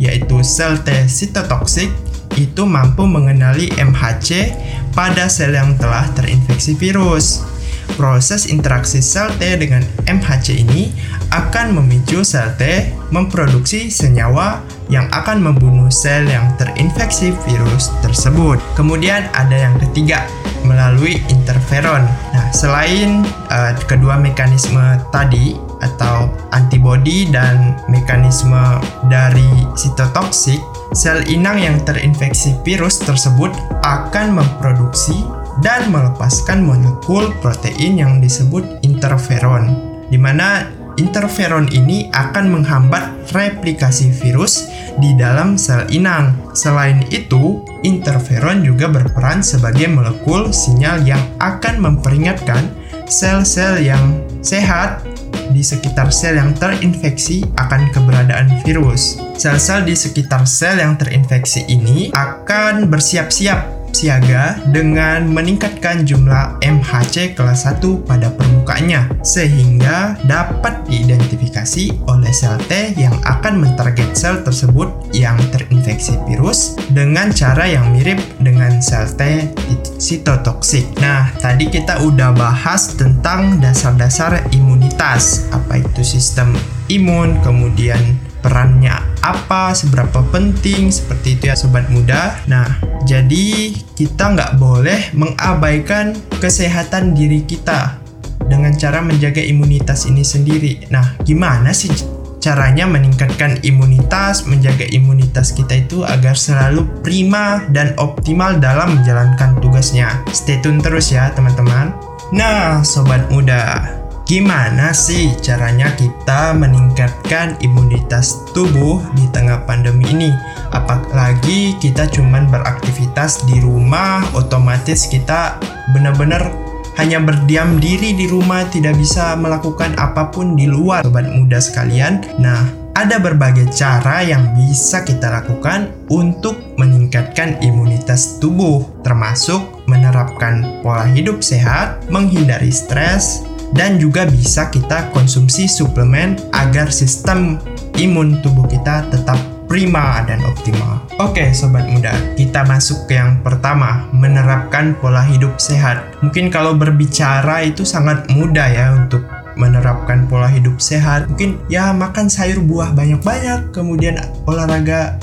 yaitu 0.01 0.42
sel 0.42 0.82
T 0.82 1.06
sitotoksik, 1.06 1.94
itu 2.42 2.66
mampu 2.66 3.06
mengenali 3.06 3.70
MHC 3.77 4.50
pada 4.98 5.30
sel 5.30 5.54
yang 5.54 5.77
telah 5.77 6.10
terinfeksi 6.18 6.74
virus. 6.74 7.56
Proses 7.96 8.51
interaksi 8.51 9.00
sel 9.00 9.32
T 9.39 9.56
dengan 9.56 9.86
MHC 10.03 10.67
ini 10.67 10.91
akan 11.32 11.79
memicu 11.79 12.25
sel 12.27 12.51
T 12.60 12.91
memproduksi 13.13 13.88
senyawa 13.88 14.60
yang 14.91 15.08
akan 15.15 15.39
membunuh 15.39 15.88
sel 15.88 16.27
yang 16.27 16.51
terinfeksi 16.60 17.32
virus 17.48 17.94
tersebut. 18.03 18.60
Kemudian 18.75 19.32
ada 19.32 19.56
yang 19.56 19.75
ketiga, 19.79 20.27
melalui 20.67 21.24
interferon. 21.32 22.03
Nah, 22.36 22.46
selain 22.51 23.24
uh, 23.48 23.72
kedua 23.88 24.20
mekanisme 24.20 25.00
tadi 25.15 25.56
atau 25.79 26.27
antibodi 26.51 27.29
dan 27.32 27.79
mekanisme 27.88 28.82
dari 29.08 29.48
sitotoksik, 29.79 30.60
sel 30.91 31.24
inang 31.32 31.58
yang 31.62 31.77
terinfeksi 31.88 32.60
virus 32.67 33.00
tersebut 33.00 33.56
akan 33.88 34.44
memproduksi 34.44 35.24
dan 35.65 35.89
melepaskan 35.89 36.61
molekul 36.65 37.33
protein 37.41 37.97
yang 37.97 38.13
disebut 38.21 38.63
interferon, 38.85 39.73
di 40.09 40.17
mana 40.19 40.69
interferon 40.97 41.69
ini 41.71 42.09
akan 42.13 42.59
menghambat 42.59 43.31
replikasi 43.33 44.09
virus 44.11 44.69
di 44.97 45.13
dalam 45.17 45.55
sel 45.55 45.85
inang. 45.93 46.33
Selain 46.57 47.05
itu, 47.13 47.61
interferon 47.85 48.65
juga 48.65 48.89
berperan 48.89 49.45
sebagai 49.45 49.87
molekul 49.87 50.49
sinyal 50.49 51.05
yang 51.05 51.21
akan 51.37 51.77
memperingatkan 51.81 52.73
sel-sel 53.07 53.79
yang 53.79 54.19
sehat 54.43 55.05
di 55.53 55.63
sekitar 55.63 56.11
sel 56.11 56.35
yang 56.35 56.51
terinfeksi 56.51 57.45
akan 57.55 57.87
keberadaan 57.95 58.51
virus. 58.67 59.21
Sel-sel 59.37 59.85
di 59.87 59.95
sekitar 59.95 60.43
sel 60.43 60.81
yang 60.81 60.99
terinfeksi 60.99 61.63
ini 61.71 62.11
akan 62.11 62.89
bersiap-siap 62.91 63.76
siaga 63.91 64.60
dengan 64.72 65.29
meningkatkan 65.29 66.03
jumlah 66.08 66.60
MHC 66.63 67.36
kelas 67.38 67.67
1 67.67 68.08
pada 68.08 68.32
permukaannya 68.34 69.24
sehingga 69.24 70.20
dapat 70.27 70.86
diidentifikasi 70.88 72.08
oleh 72.08 72.32
sel 72.34 72.58
T 72.67 72.96
yang 73.00 73.15
akan 73.25 73.63
mentarget 73.63 74.13
sel 74.13 74.44
tersebut 74.44 74.89
yang 75.15 75.38
terinfeksi 75.53 76.20
virus 76.27 76.75
dengan 76.91 77.32
cara 77.32 77.67
yang 77.67 77.91
mirip 77.94 78.20
dengan 78.41 78.79
sel 78.84 79.08
T 79.15 79.51
sitotoksik. 79.98 80.86
Nah, 81.01 81.34
tadi 81.41 81.67
kita 81.67 82.00
udah 82.06 82.32
bahas 82.32 82.94
tentang 82.96 83.58
dasar-dasar 83.58 84.46
imunitas, 84.53 85.50
apa 85.50 85.82
itu 85.82 86.06
sistem 86.06 86.53
imun, 86.88 87.41
kemudian 87.41 88.00
perannya 88.48 88.96
apa, 89.20 89.75
seberapa 89.75 90.24
penting, 90.32 90.88
seperti 90.88 91.36
itu 91.36 91.51
ya 91.51 91.56
sobat 91.60 91.92
muda. 91.92 92.39
Nah, 92.48 92.80
jadi 93.04 93.75
kita 94.00 94.39
nggak 94.39 94.56
boleh 94.56 95.12
mengabaikan 95.12 96.16
kesehatan 96.39 97.12
diri 97.12 97.44
kita 97.44 98.00
dengan 98.48 98.72
cara 98.80 99.04
menjaga 99.04 99.44
imunitas 99.44 100.08
ini 100.08 100.24
sendiri. 100.24 100.88
Nah, 100.88 101.20
gimana 101.27 101.75
sih 101.75 101.92
caranya 102.39 102.88
meningkatkan 102.88 103.60
imunitas, 103.68 104.48
menjaga 104.48 104.88
imunitas 104.96 105.51
kita 105.51 105.84
itu 105.84 106.08
agar 106.08 106.39
selalu 106.39 106.88
prima 107.04 107.68
dan 107.75 107.92
optimal 108.00 108.56
dalam 108.63 108.96
menjalankan 108.96 109.60
tugasnya. 109.60 110.24
Stay 110.32 110.63
tune 110.63 110.80
terus 110.80 111.12
ya 111.12 111.27
teman-teman. 111.36 111.92
Nah, 112.32 112.80
sobat 112.88 113.27
muda, 113.27 113.92
Gimana 114.27 114.91
sih 114.91 115.31
caranya 115.39 115.88
kita 115.96 116.51
meningkatkan 116.51 117.55
imunitas 117.63 118.36
tubuh 118.51 119.00
di 119.15 119.24
tengah 119.31 119.63
pandemi 119.63 120.03
ini? 120.12 120.36
Apalagi 120.75 121.79
kita 121.79 122.12
cuman 122.12 122.51
beraktivitas 122.51 123.48
di 123.48 123.63
rumah, 123.63 124.19
otomatis 124.36 125.07
kita 125.07 125.55
benar-benar 125.96 126.51
hanya 127.00 127.24
berdiam 127.24 127.79
diri 127.79 128.12
di 128.12 128.27
rumah, 128.27 128.67
tidak 128.67 129.00
bisa 129.00 129.31
melakukan 129.39 129.96
apa 129.96 130.27
pun 130.27 130.60
di 130.60 130.67
luar, 130.67 131.07
sobat 131.07 131.31
muda 131.31 131.63
sekalian. 131.63 132.19
Nah, 132.36 132.67
ada 133.00 133.24
berbagai 133.24 133.72
cara 133.72 134.27
yang 134.27 134.51
bisa 134.60 135.07
kita 135.07 135.31
lakukan 135.31 135.88
untuk 136.12 136.75
meningkatkan 136.75 137.55
imunitas 137.63 138.43
tubuh, 138.43 138.84
termasuk 139.07 139.88
menerapkan 139.88 140.84
pola 140.84 141.07
hidup 141.07 141.39
sehat, 141.39 142.03
menghindari 142.12 142.75
stres, 142.75 143.48
dan 143.75 144.00
juga 144.00 144.24
bisa 144.29 144.71
kita 144.71 145.12
konsumsi 145.12 145.67
suplemen 145.67 146.39
agar 146.55 146.88
sistem 146.91 147.59
imun 147.97 148.39
tubuh 148.45 148.67
kita 148.69 149.07
tetap 149.12 149.39
prima 149.67 150.24
dan 150.24 150.39
optimal. 150.47 151.03
Oke 151.19 151.51
sobat 151.51 151.89
muda, 151.89 152.13
kita 152.39 152.63
masuk 152.63 153.09
ke 153.09 153.19
yang 153.19 153.43
pertama, 153.43 154.07
menerapkan 154.15 154.95
pola 155.01 155.25
hidup 155.25 155.59
sehat. 155.59 156.05
Mungkin 156.24 156.47
kalau 156.53 156.77
berbicara 156.77 157.65
itu 157.67 157.83
sangat 157.83 158.29
mudah 158.31 158.69
ya 158.69 158.95
untuk 158.95 159.25
menerapkan 159.57 160.29
pola 160.29 160.47
hidup 160.47 160.77
sehat. 160.77 161.27
Mungkin 161.27 161.57
ya 161.67 161.91
makan 161.91 162.29
sayur 162.29 162.62
buah 162.62 162.93
banyak-banyak, 162.93 163.74
kemudian 163.74 164.21
olahraga 164.45 165.17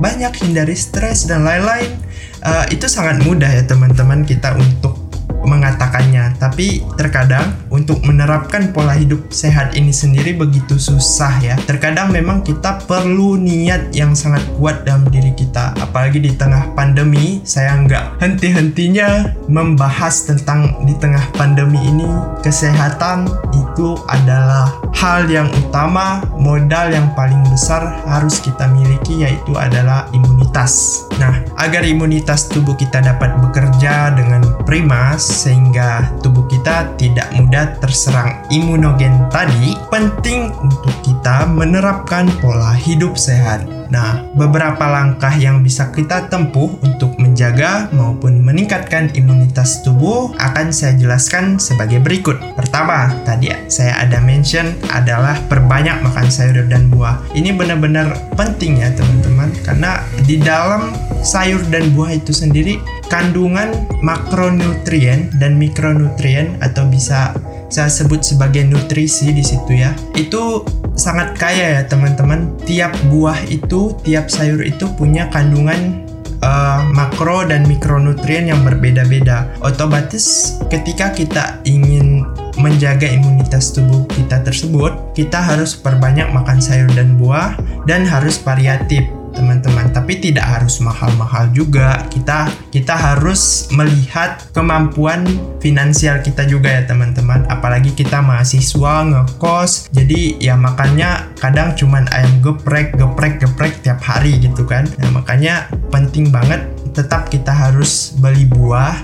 banyak, 0.00 0.32
hindari 0.40 0.78
stres 0.78 1.28
dan 1.28 1.44
lain-lain. 1.44 1.92
Uh, 2.40 2.64
itu 2.72 2.88
sangat 2.88 3.20
mudah 3.26 3.52
ya 3.52 3.66
teman-teman 3.68 4.24
kita 4.24 4.56
untuk 4.56 4.96
mengatakannya, 5.44 6.36
tapi 6.36 6.84
terkadang 6.96 7.56
untuk 7.72 8.02
menerapkan 8.04 8.72
pola 8.74 8.96
hidup 8.96 9.32
sehat 9.32 9.76
ini 9.76 9.92
sendiri 9.92 10.36
begitu 10.36 10.76
susah 10.76 11.32
ya. 11.40 11.54
Terkadang 11.64 12.12
memang 12.12 12.44
kita 12.44 12.82
perlu 12.84 13.36
niat 13.40 13.92
yang 13.94 14.12
sangat 14.12 14.42
kuat 14.56 14.84
dalam 14.84 15.06
diri 15.08 15.32
kita, 15.36 15.76
apalagi 15.80 16.20
di 16.20 16.32
tengah 16.34 16.72
pandemi. 16.76 17.40
Saya 17.44 17.76
nggak 17.80 18.20
henti-hentinya 18.20 19.36
membahas 19.48 20.28
tentang 20.28 20.84
di 20.84 20.94
tengah 20.98 21.22
pandemi 21.34 21.78
ini 21.80 22.08
kesehatan 22.44 23.28
itu 23.54 23.96
adalah 24.08 24.70
hal 24.94 25.30
yang 25.30 25.48
utama, 25.66 26.20
modal 26.36 26.92
yang 26.92 27.12
paling 27.16 27.40
besar 27.48 28.02
harus 28.04 28.42
kita 28.42 28.68
miliki 28.68 29.24
yaitu 29.24 29.56
adalah 29.56 30.06
imunitas. 30.12 31.04
Nah, 31.16 31.40
agar 31.56 31.84
imunitas 31.84 32.48
tubuh 32.48 32.76
kita 32.76 33.00
dapat 33.00 33.36
bekerja 33.40 34.12
dengan 34.12 34.44
prima 34.68 35.16
sehingga 35.16 36.10
tubuh 36.20 36.44
kita 36.48 36.96
tidak 37.00 37.28
mudah 37.36 37.76
terserang 37.80 38.44
imunogen 38.52 39.16
tadi, 39.32 39.76
penting 39.88 40.52
untuk 40.60 40.94
kita 41.00 41.48
menerapkan 41.48 42.28
pola 42.44 42.76
hidup 42.76 43.16
sehat. 43.16 43.79
Nah, 43.90 44.22
beberapa 44.38 44.86
langkah 44.86 45.34
yang 45.34 45.66
bisa 45.66 45.90
kita 45.90 46.30
tempuh 46.30 46.78
untuk 46.86 47.18
menjaga 47.18 47.90
maupun 47.90 48.38
meningkatkan 48.40 49.10
imunitas 49.18 49.82
tubuh 49.82 50.30
akan 50.38 50.70
saya 50.70 50.94
jelaskan 50.94 51.58
sebagai 51.58 51.98
berikut. 51.98 52.38
Pertama, 52.54 53.10
tadi 53.26 53.50
saya 53.66 53.98
ada 53.98 54.22
mention 54.22 54.70
adalah 54.94 55.34
perbanyak 55.50 56.00
makan 56.06 56.30
sayur 56.30 56.62
dan 56.70 56.86
buah. 56.88 57.18
Ini 57.34 57.50
benar-benar 57.54 58.14
penting 58.38 58.78
ya 58.78 58.94
teman-teman 58.94 59.50
karena 59.66 60.00
di 60.22 60.38
dalam 60.38 60.94
sayur 61.20 61.60
dan 61.68 61.90
buah 61.92 62.14
itu 62.16 62.30
sendiri 62.30 62.78
kandungan 63.10 63.74
makronutrien 64.06 65.34
dan 65.42 65.58
mikronutrien 65.58 66.54
atau 66.62 66.86
bisa 66.86 67.34
saya 67.70 67.88
sebut 67.88 68.20
sebagai 68.20 68.66
nutrisi 68.66 69.30
di 69.30 69.40
situ 69.40 69.78
ya. 69.78 69.94
Itu 70.18 70.66
sangat 70.98 71.38
kaya 71.38 71.80
ya 71.80 71.82
teman-teman. 71.86 72.58
Tiap 72.66 72.92
buah 73.08 73.38
itu, 73.46 73.94
tiap 74.02 74.28
sayur 74.28 74.60
itu 74.60 74.90
punya 74.98 75.30
kandungan 75.30 76.04
uh, 76.42 76.82
makro 76.92 77.46
dan 77.46 77.64
mikronutrien 77.64 78.50
yang 78.50 78.60
berbeda-beda. 78.66 79.48
Otomatis 79.62 80.58
ketika 80.68 81.14
kita 81.14 81.62
ingin 81.64 82.26
menjaga 82.60 83.08
imunitas 83.08 83.72
tubuh 83.72 84.04
kita 84.12 84.42
tersebut, 84.44 84.92
kita 85.16 85.40
harus 85.40 85.78
perbanyak 85.78 86.28
makan 86.34 86.60
sayur 86.60 86.90
dan 86.92 87.16
buah 87.16 87.56
dan 87.88 88.04
harus 88.04 88.36
variatif 88.36 89.06
teman-teman. 89.34 89.90
Tapi 89.90 90.18
tidak 90.20 90.46
harus 90.46 90.78
mahal-mahal 90.82 91.50
juga. 91.54 92.04
Kita 92.10 92.50
kita 92.70 92.94
harus 92.94 93.70
melihat 93.74 94.42
kemampuan 94.54 95.26
finansial 95.58 96.20
kita 96.22 96.46
juga 96.46 96.70
ya 96.70 96.82
teman-teman. 96.86 97.46
Apalagi 97.50 97.94
kita 97.94 98.20
mahasiswa 98.22 98.94
ngekos. 99.06 99.90
Jadi 99.90 100.38
ya 100.42 100.54
makannya 100.54 101.36
kadang 101.38 101.74
cuman 101.74 102.06
ayam 102.14 102.32
geprek 102.42 102.94
geprek 102.94 103.42
geprek 103.42 103.72
tiap 103.82 104.00
hari 104.02 104.38
gitu 104.38 104.66
kan. 104.66 104.86
Nah 104.98 105.10
makanya 105.14 105.70
penting 105.90 106.28
banget 106.28 106.66
tetap 106.90 107.30
kita 107.30 107.54
harus 107.54 108.14
beli 108.18 108.46
buah 108.46 108.98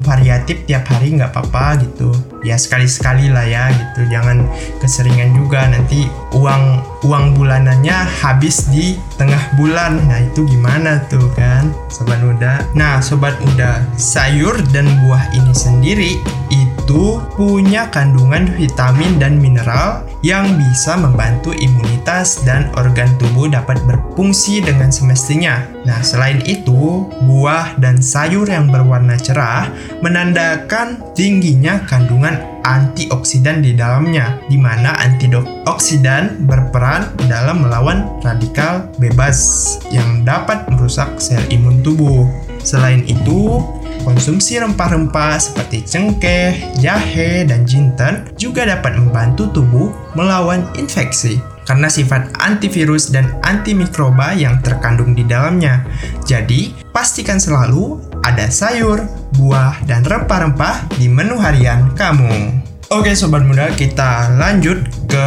variatif 0.00 0.64
tiap 0.64 0.88
hari 0.88 1.16
nggak 1.16 1.32
apa-apa 1.32 1.84
gitu. 1.84 2.10
Ya 2.40 2.56
sekali-sekali 2.56 3.28
lah 3.28 3.44
ya 3.44 3.68
gitu. 3.72 4.08
Jangan 4.08 4.48
keseringan 4.80 5.36
juga 5.36 5.68
nanti 5.68 6.08
uang 6.34 6.82
uang 7.06 7.24
bulanannya 7.36 7.94
habis 8.22 8.68
di 8.70 8.98
tengah 9.16 9.40
bulan. 9.56 9.98
Nah 10.06 10.20
itu 10.22 10.46
gimana 10.46 11.02
tuh 11.08 11.30
kan? 11.34 11.72
Sobat 11.90 12.20
muda. 12.22 12.62
Nah 12.76 13.02
sobat 13.02 13.36
muda 13.42 13.82
sayur 13.96 14.54
dan 14.70 14.86
buah 15.06 15.30
ini 15.34 15.52
sendiri 15.54 16.12
itu 16.50 17.22
punya 17.38 17.86
kandungan 17.90 18.50
vitamin 18.58 19.22
dan 19.22 19.38
mineral 19.38 20.02
yang 20.20 20.44
bisa 20.58 21.00
membantu 21.00 21.54
imunitas 21.56 22.44
dan 22.44 22.68
organ 22.76 23.08
tubuh 23.16 23.48
dapat 23.48 23.80
berfungsi 23.88 24.60
dengan 24.60 24.92
semestinya. 24.92 25.64
Nah, 25.88 26.04
selain 26.04 26.44
itu, 26.44 27.08
buah 27.24 27.80
dan 27.80 28.04
sayur 28.04 28.44
yang 28.44 28.68
berwarna 28.68 29.16
cerah 29.16 29.72
menandakan 30.04 31.00
tingginya 31.16 31.80
kandungan 31.88 32.36
antioksidan 32.64 33.64
di 33.64 33.76
dalamnya, 33.76 34.40
di 34.48 34.56
mana 34.56 34.96
antioksidan 35.00 36.44
berperan 36.44 37.08
dalam 37.28 37.64
melawan 37.64 38.08
radikal 38.20 38.88
bebas 39.00 39.78
yang 39.92 40.24
dapat 40.24 40.66
merusak 40.72 41.20
sel 41.20 41.42
imun 41.48 41.80
tubuh. 41.84 42.28
Selain 42.60 43.00
itu, 43.08 43.64
Konsumsi 44.00 44.56
rempah-rempah 44.56 45.36
seperti 45.36 45.84
cengkeh, 45.84 46.80
jahe, 46.80 47.44
dan 47.44 47.68
jinten 47.68 48.24
juga 48.40 48.64
dapat 48.64 48.96
membantu 48.96 49.60
tubuh 49.60 49.92
melawan 50.16 50.64
infeksi 50.80 51.36
karena 51.68 51.86
sifat 51.86 52.32
antivirus 52.40 53.12
dan 53.12 53.30
antimikroba 53.44 54.32
yang 54.32 54.58
terkandung 54.64 55.12
di 55.12 55.22
dalamnya. 55.22 55.84
Jadi, 56.24 56.72
pastikan 56.96 57.36
selalu 57.36 58.00
ada 58.24 58.46
sayur, 58.52 59.04
buah, 59.36 59.80
dan 59.88 60.04
rempah-rempah 60.04 60.92
di 60.96 61.08
menu 61.08 61.40
harian 61.40 61.92
kamu. 61.96 62.60
Oke 62.90 63.14
sobat 63.14 63.46
muda, 63.46 63.70
kita 63.78 64.34
lanjut 64.34 64.82
ke 65.06 65.26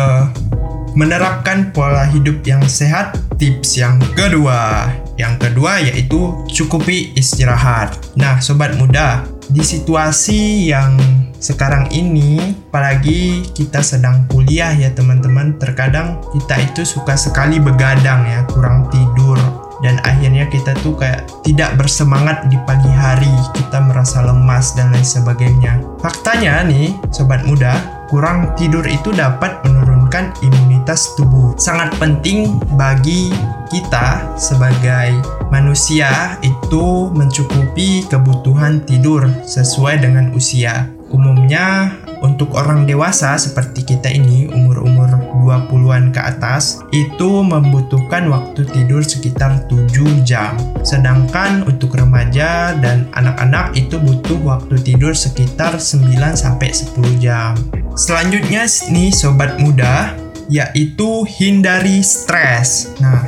menerapkan 0.93 1.71
pola 1.73 2.05
hidup 2.05 2.43
yang 2.45 2.61
sehat. 2.67 3.17
Tips 3.39 3.75
yang 3.81 3.97
kedua, 4.13 4.87
yang 5.17 5.35
kedua 5.41 5.81
yaitu 5.81 6.31
cukupi 6.47 7.11
istirahat. 7.17 7.97
Nah, 8.15 8.39
sobat 8.39 8.77
muda, 8.77 9.25
di 9.49 9.59
situasi 9.59 10.69
yang 10.69 10.95
sekarang 11.43 11.91
ini, 11.91 12.55
apalagi 12.71 13.43
kita 13.51 13.83
sedang 13.83 14.29
kuliah 14.31 14.71
ya 14.71 14.93
teman-teman, 14.95 15.59
terkadang 15.59 16.23
kita 16.31 16.55
itu 16.61 16.81
suka 16.87 17.19
sekali 17.19 17.59
begadang 17.59 18.23
ya, 18.23 18.47
kurang 18.47 18.87
tidur 18.87 19.62
dan 19.83 19.99
akhirnya 20.07 20.47
kita 20.47 20.71
tuh 20.79 20.95
kayak 20.95 21.27
tidak 21.43 21.75
bersemangat 21.75 22.47
di 22.47 22.55
pagi 22.63 22.89
hari. 22.89 23.29
Kita 23.51 23.83
merasa 23.83 24.23
lemas 24.23 24.73
dan 24.73 24.95
lain 24.95 25.03
sebagainya. 25.03 25.83
Faktanya 25.99 26.63
nih 26.63 26.95
sobat 27.11 27.43
muda 27.43 28.03
kurang 28.07 28.53
tidur 28.55 28.85
itu 28.85 29.11
dapat 29.11 29.59
menurunkan 29.67 30.31
imunitas 30.45 31.11
tubuh. 31.19 31.57
Sangat 31.59 31.91
penting 31.97 32.61
bagi 32.79 33.33
kita 33.73 34.37
sebagai 34.37 35.17
manusia 35.49 36.37
itu 36.45 37.09
mencukupi 37.09 38.05
kebutuhan 38.05 38.85
tidur 38.85 39.25
sesuai 39.43 40.05
dengan 40.05 40.29
usia. 40.37 40.93
Umumnya 41.09 41.93
untuk 42.23 42.55
orang 42.55 42.87
dewasa 42.87 43.35
seperti 43.35 43.83
kita 43.83 44.07
ini 44.07 44.47
umur-umur 44.47 45.11
20-an 45.43 46.15
ke 46.15 46.23
atas 46.23 46.79
itu 46.95 47.43
membutuhkan 47.43 48.31
waktu 48.31 48.63
tidur 48.63 49.03
sekitar 49.03 49.67
7 49.67 50.23
jam. 50.23 50.55
Sedangkan 50.87 51.67
untuk 51.67 51.99
remaja 51.99 52.79
dan 52.79 53.11
anak-anak 53.11 53.75
itu 53.75 53.99
butuh 53.99 54.39
waktu 54.39 54.79
tidur 54.79 55.11
sekitar 55.11 55.75
9 55.75 56.15
sampai 56.33 56.71
10 56.71 57.19
jam. 57.19 57.59
Selanjutnya 57.93 58.65
nih 58.89 59.11
sobat 59.11 59.59
muda 59.59 60.15
yaitu 60.47 61.27
hindari 61.27 61.99
stres. 61.99 62.95
Nah, 63.03 63.19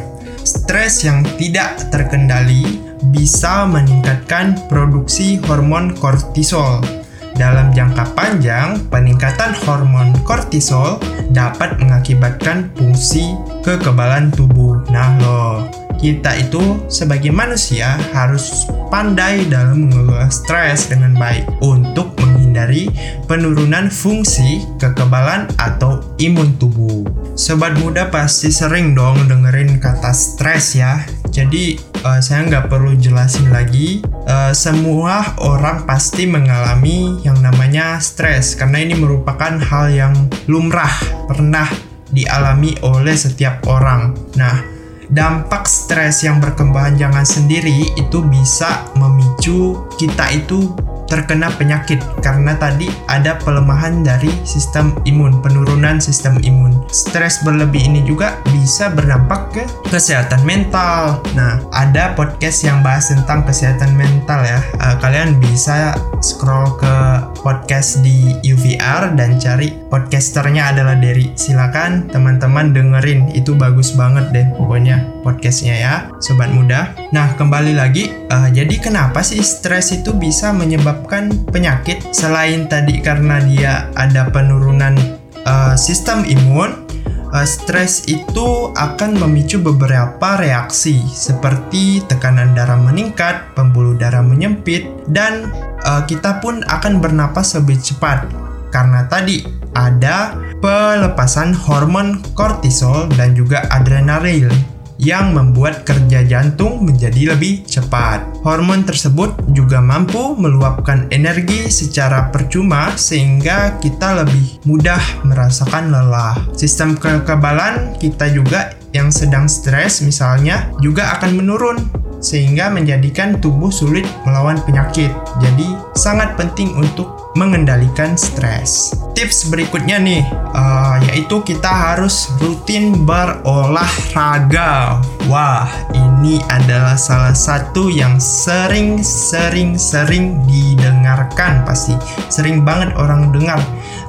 stres 0.41 1.03
yang 1.03 1.19
tidak 1.36 1.84
terkendali 1.91 2.79
bisa 3.12 3.67
meningkatkan 3.67 4.55
produksi 4.71 5.38
hormon 5.45 5.93
kortisol 5.99 7.05
dalam 7.36 7.71
jangka 7.76 8.15
panjang, 8.15 8.80
peningkatan 8.88 9.52
hormon 9.63 10.15
kortisol 10.24 11.00
dapat 11.36 11.76
mengakibatkan 11.80 12.71
fungsi 12.80 13.36
kekebalan 13.62 14.32
tubuh. 14.32 14.80
Nah, 14.89 15.15
loh, 15.19 15.67
kita 16.00 16.39
itu 16.39 16.80
sebagai 16.88 17.32
manusia 17.32 18.00
harus 18.15 18.67
pandai 18.88 19.48
dalam 19.48 19.88
mengelola 19.88 20.32
stres 20.32 20.88
dengan 20.88 21.15
baik 21.15 21.43
untuk 21.60 22.15
menghindari 22.56 22.88
penurunan 23.28 23.91
fungsi 23.91 24.63
kekebalan 24.80 25.52
atau 25.60 26.00
imun 26.15 26.56
tubuh. 26.56 27.04
Sobat 27.36 27.76
muda 27.84 28.08
pasti 28.08 28.48
sering 28.48 28.96
dong 28.96 29.28
dengerin 29.28 29.84
kata 29.84 30.15
stres 30.15 30.80
ya. 30.80 31.04
Jadi 31.36 31.76
uh, 32.08 32.24
saya 32.24 32.48
nggak 32.48 32.72
perlu 32.72 32.96
jelasin 32.96 33.52
lagi. 33.52 34.00
Uh, 34.24 34.56
semua 34.56 35.36
orang 35.44 35.84
pasti 35.84 36.24
mengalami 36.24 37.20
yang 37.28 37.36
namanya 37.44 38.00
stres 38.00 38.56
karena 38.56 38.80
ini 38.80 38.96
merupakan 38.96 39.60
hal 39.60 39.91
yang 39.91 40.15
lumrah 40.48 40.96
pernah 41.28 41.68
dialami 42.08 42.80
oleh 42.88 43.20
setiap 43.20 43.68
orang. 43.68 44.15
Nah, 44.39 44.63
dampak 45.12 45.68
stres 45.68 46.24
yang 46.24 46.39
berkepanjangan 46.39 47.28
sendiri 47.28 47.91
itu 48.00 48.24
bisa 48.24 48.88
memicu 48.96 49.84
kita 50.00 50.32
itu 50.32 50.72
terkena 51.06 51.54
penyakit 51.54 52.02
karena 52.22 52.58
tadi 52.58 52.89
ada 53.10 53.38
pelemahan 53.41 54.02
dari 54.02 54.30
sistem 54.44 54.94
imun, 55.06 55.41
penurunan 55.41 56.02
sistem 56.02 56.38
imun. 56.41 56.74
Stres 56.89 57.41
berlebih 57.46 57.86
ini 57.86 58.02
juga 58.06 58.38
bisa 58.50 58.89
berdampak 58.91 59.41
ke 59.54 59.63
kesehatan 59.89 60.41
mental. 60.44 61.22
Nah, 61.38 61.62
ada 61.74 62.13
podcast 62.18 62.65
yang 62.65 62.82
bahas 62.82 63.10
tentang 63.10 63.46
kesehatan 63.46 63.94
mental 63.94 64.41
ya. 64.44 64.60
Uh, 64.82 64.96
kalian 65.00 65.38
bisa 65.38 65.94
scroll 66.22 66.74
ke 66.78 66.96
podcast 67.45 68.01
di 68.01 68.34
UVR 68.41 69.13
dan 69.13 69.38
cari 69.38 69.69
podcasternya 69.69 70.73
adalah 70.73 70.97
Derry. 70.97 71.29
Silakan 71.38 72.10
teman-teman 72.10 72.73
dengerin, 72.73 73.29
itu 73.38 73.53
bagus 73.53 73.93
banget 73.93 74.34
deh 74.34 74.47
pokoknya 74.58 75.05
podcastnya 75.21 75.77
ya, 75.77 75.95
sobat 76.17 76.49
muda. 76.49 76.97
Nah, 77.13 77.38
kembali 77.38 77.77
lagi, 77.77 78.10
uh, 78.34 78.49
jadi 78.49 78.81
kenapa 78.81 79.21
sih 79.21 79.45
stres 79.45 79.93
itu 79.93 80.10
bisa 80.17 80.49
menyebabkan 80.49 81.29
penyakit 81.53 82.01
selain 82.10 82.65
tadi 82.65 82.97
karena 82.97 83.38
dia 83.45 83.93
ada 83.93 84.25
penurunan 84.34 84.97
uh, 85.45 85.77
sistem 85.77 86.25
imun 86.25 86.85
uh, 87.32 87.48
stres 87.48 88.04
itu 88.06 88.76
akan 88.76 89.18
memicu 89.18 89.58
beberapa 89.64 90.38
reaksi 90.38 91.02
seperti 91.08 92.04
tekanan 92.06 92.54
darah 92.54 92.78
meningkat, 92.78 93.56
pembuluh 93.56 93.96
darah 93.96 94.22
menyempit, 94.22 94.86
dan 95.10 95.50
uh, 95.88 96.04
kita 96.04 96.44
pun 96.44 96.62
akan 96.68 97.00
bernapas 97.00 97.56
lebih 97.58 97.80
cepat. 97.80 98.28
Karena 98.70 99.08
tadi 99.08 99.48
ada 99.72 100.36
pelepasan 100.60 101.56
hormon 101.56 102.20
kortisol 102.36 103.08
dan 103.16 103.32
juga 103.32 103.64
adrenalin 103.72 104.75
yang 105.01 105.36
membuat 105.36 105.84
kerja 105.84 106.23
jantung 106.23 106.84
menjadi 106.86 107.36
lebih 107.36 107.67
cepat. 107.67 108.23
Hormon 108.45 108.88
tersebut 108.88 109.36
juga 109.51 109.84
mampu 109.84 110.38
meluapkan 110.38 111.10
energi 111.12 111.67
secara 111.67 112.31
percuma 112.31 112.95
sehingga 112.95 113.75
kita 113.81 114.23
lebih 114.23 114.62
mudah 114.63 115.01
merasakan 115.27 115.91
lelah. 115.91 116.39
Sistem 116.55 116.95
kekebalan 116.95 117.97
kita 117.99 118.31
juga 118.31 118.75
yang 118.95 119.12
sedang 119.12 119.51
stres 119.51 119.99
misalnya 119.99 120.71
juga 120.79 121.19
akan 121.19 121.31
menurun 121.36 121.77
sehingga 122.23 122.71
menjadikan 122.71 123.38
tubuh 123.43 123.69
sulit 123.69 124.08
melawan 124.23 124.58
penyakit. 124.63 125.12
Jadi 125.43 125.67
sangat 125.99 126.39
penting 126.39 126.71
untuk 126.79 127.25
mengendalikan 127.36 128.15
stres. 128.15 128.95
Tips 129.12 129.52
berikutnya 129.52 130.00
nih, 130.00 130.24
uh, 130.56 130.95
yaitu 131.12 131.43
kita 131.43 131.67
harus 131.67 132.32
rutin 132.39 133.04
berolahraga. 133.04 135.04
Wah, 135.28 135.67
ini 135.91 136.39
adalah 136.48 136.95
salah 136.95 137.36
satu 137.36 137.91
yang 137.91 138.15
sering, 138.19 139.04
sering, 139.04 139.76
sering 139.76 140.39
didengarkan 140.48 141.67
pasti. 141.67 141.95
Sering 142.32 142.63
banget 142.63 142.95
orang 142.95 143.36
dengar. 143.36 143.60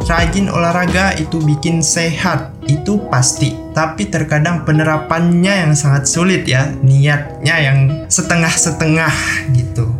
Rajin 0.06 0.46
olahraga 0.46 1.18
itu 1.18 1.42
bikin 1.42 1.82
sehat, 1.82 2.54
itu 2.70 3.02
pasti. 3.10 3.58
Tapi 3.74 4.06
terkadang 4.06 4.62
penerapannya 4.62 5.66
yang 5.66 5.72
sangat 5.74 6.06
sulit 6.06 6.46
ya, 6.46 6.70
niatnya 6.84 7.56
yang 7.58 7.78
setengah-setengah 8.06 9.14
gitu. 9.50 9.90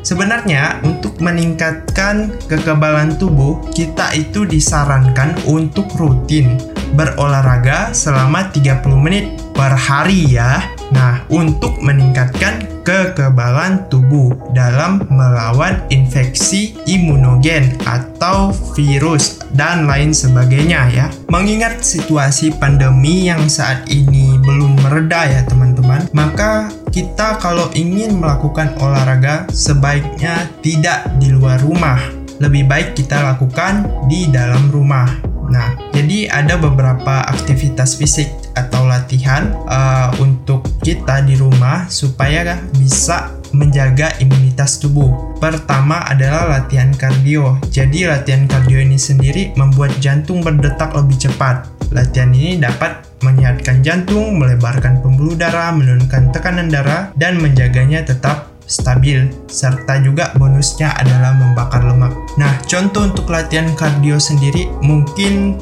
Sebenarnya 0.00 0.80
untuk 0.80 1.20
meningkatkan 1.20 2.32
kekebalan 2.48 3.20
tubuh, 3.20 3.60
kita 3.76 4.16
itu 4.16 4.48
disarankan 4.48 5.36
untuk 5.44 5.92
rutin 6.00 6.56
berolahraga 6.94 7.94
selama 7.94 8.50
30 8.50 8.82
menit 8.98 9.26
per 9.54 9.76
hari 9.76 10.26
ya. 10.26 10.64
Nah, 10.90 11.22
untuk 11.30 11.78
meningkatkan 11.78 12.66
kekebalan 12.82 13.86
tubuh 13.86 14.34
dalam 14.50 15.06
melawan 15.06 15.78
infeksi 15.92 16.74
imunogen 16.90 17.78
atau 17.86 18.50
virus 18.74 19.38
dan 19.54 19.86
lain 19.86 20.10
sebagainya 20.10 20.90
ya. 20.90 21.06
Mengingat 21.30 21.86
situasi 21.86 22.50
pandemi 22.58 23.30
yang 23.30 23.46
saat 23.46 23.86
ini 23.86 24.34
belum 24.42 24.82
mereda 24.82 25.28
ya 25.30 25.42
teman-teman, 25.90 26.06
maka 26.14 26.70
kita 26.94 27.42
kalau 27.42 27.66
ingin 27.74 28.22
melakukan 28.22 28.74
olahraga 28.78 29.46
sebaiknya 29.50 30.46
tidak 30.62 31.10
di 31.18 31.34
luar 31.34 31.58
rumah. 31.62 31.98
Lebih 32.40 32.70
baik 32.70 32.88
kita 32.96 33.20
lakukan 33.20 33.84
di 34.08 34.30
dalam 34.30 34.70
rumah. 34.72 35.10
Nah, 35.50 35.74
jadi 35.90 36.30
ada 36.30 36.54
beberapa 36.54 37.26
aktivitas 37.26 37.98
fisik 37.98 38.30
atau 38.54 38.86
latihan 38.86 39.50
uh, 39.66 40.14
untuk 40.22 40.62
kita 40.80 41.26
di 41.26 41.34
rumah 41.34 41.90
supaya 41.90 42.54
bisa 42.78 43.34
menjaga 43.50 44.14
imunitas 44.22 44.78
tubuh. 44.78 45.34
Pertama 45.42 46.06
adalah 46.06 46.46
latihan 46.46 46.94
kardio. 46.94 47.58
Jadi 47.66 48.06
latihan 48.06 48.46
kardio 48.46 48.78
ini 48.78 48.94
sendiri 48.94 49.50
membuat 49.58 49.98
jantung 49.98 50.38
berdetak 50.38 50.94
lebih 50.94 51.18
cepat. 51.18 51.79
Latihan 51.90 52.30
ini 52.30 52.54
dapat 52.58 53.02
menyehatkan 53.26 53.82
jantung, 53.82 54.38
melebarkan 54.38 55.02
pembuluh 55.02 55.34
darah, 55.34 55.74
menurunkan 55.74 56.30
tekanan 56.30 56.70
darah, 56.70 57.10
dan 57.18 57.36
menjaganya 57.42 58.06
tetap 58.06 58.50
stabil, 58.70 59.26
serta 59.50 59.98
juga 59.98 60.30
bonusnya 60.38 60.94
adalah 60.94 61.34
membakar 61.34 61.82
lemak. 61.82 62.14
Nah, 62.38 62.54
contoh 62.70 63.10
untuk 63.10 63.26
latihan 63.26 63.66
kardio 63.74 64.22
sendiri 64.22 64.70
mungkin 64.78 65.58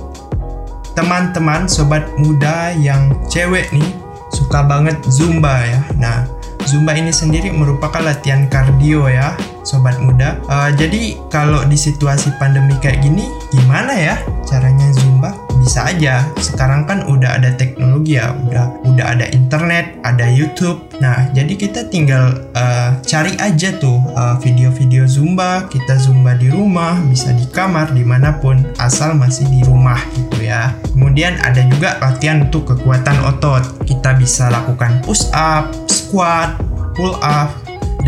teman-teman 0.92 1.64
sobat 1.64 2.04
muda 2.20 2.76
yang 2.76 3.16
cewek 3.32 3.72
nih 3.72 3.88
suka 4.28 4.60
banget 4.68 5.00
zumba 5.08 5.64
ya. 5.64 5.80
Nah, 5.96 6.28
zumba 6.68 6.92
ini 6.92 7.08
sendiri 7.08 7.48
merupakan 7.48 8.04
latihan 8.04 8.44
kardio 8.52 9.08
ya, 9.08 9.32
sobat 9.64 9.96
muda. 9.96 10.36
Uh, 10.44 10.68
jadi 10.76 11.16
kalau 11.32 11.64
di 11.64 11.80
situasi 11.80 12.36
pandemi 12.36 12.76
kayak 12.84 13.00
gini, 13.00 13.24
gimana 13.48 13.96
ya 13.96 14.20
caranya 14.44 14.92
zumba? 14.92 15.47
Bisa 15.68 15.84
aja. 15.84 16.24
Sekarang 16.40 16.88
kan 16.88 17.04
udah 17.04 17.36
ada 17.36 17.52
teknologi 17.52 18.16
ya 18.16 18.32
udah 18.32 18.88
udah 18.88 19.04
ada 19.04 19.28
internet 19.36 20.00
ada 20.00 20.24
YouTube. 20.24 20.80
Nah 20.96 21.28
jadi 21.36 21.52
kita 21.60 21.92
tinggal 21.92 22.40
uh, 22.56 22.96
cari 23.04 23.36
aja 23.36 23.76
tuh 23.76 24.00
uh, 24.16 24.40
video-video 24.40 25.04
zumba. 25.04 25.68
Kita 25.68 26.00
zumba 26.00 26.40
di 26.40 26.48
rumah 26.48 26.96
bisa 27.04 27.36
di 27.36 27.44
kamar 27.52 27.92
di 27.92 28.00
mana 28.00 28.40
pun 28.40 28.64
asal 28.80 29.12
masih 29.12 29.44
di 29.52 29.60
rumah 29.68 30.00
gitu 30.16 30.48
ya. 30.48 30.72
Kemudian 30.96 31.36
ada 31.44 31.60
juga 31.68 32.00
latihan 32.00 32.48
untuk 32.48 32.72
kekuatan 32.72 33.20
otot. 33.28 33.84
Kita 33.84 34.16
bisa 34.16 34.48
lakukan 34.48 35.04
push 35.04 35.28
up 35.36 35.68
squat, 35.84 36.56
pull 36.96 37.12
up, 37.20 37.52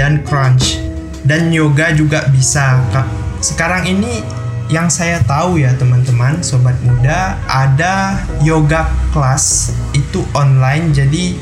dan 0.00 0.24
crunch. 0.24 0.80
Dan 1.28 1.52
yoga 1.52 1.92
juga 1.92 2.24
bisa. 2.32 2.80
Sekarang 3.44 3.84
ini 3.84 4.24
yang 4.70 4.86
saya 4.86 5.18
tahu 5.26 5.58
ya 5.58 5.74
teman-teman, 5.74 6.46
sobat 6.46 6.78
muda, 6.86 7.34
ada 7.50 8.22
yoga 8.46 8.86
class 9.10 9.74
itu 9.98 10.22
online. 10.30 10.94
Jadi 10.94 11.34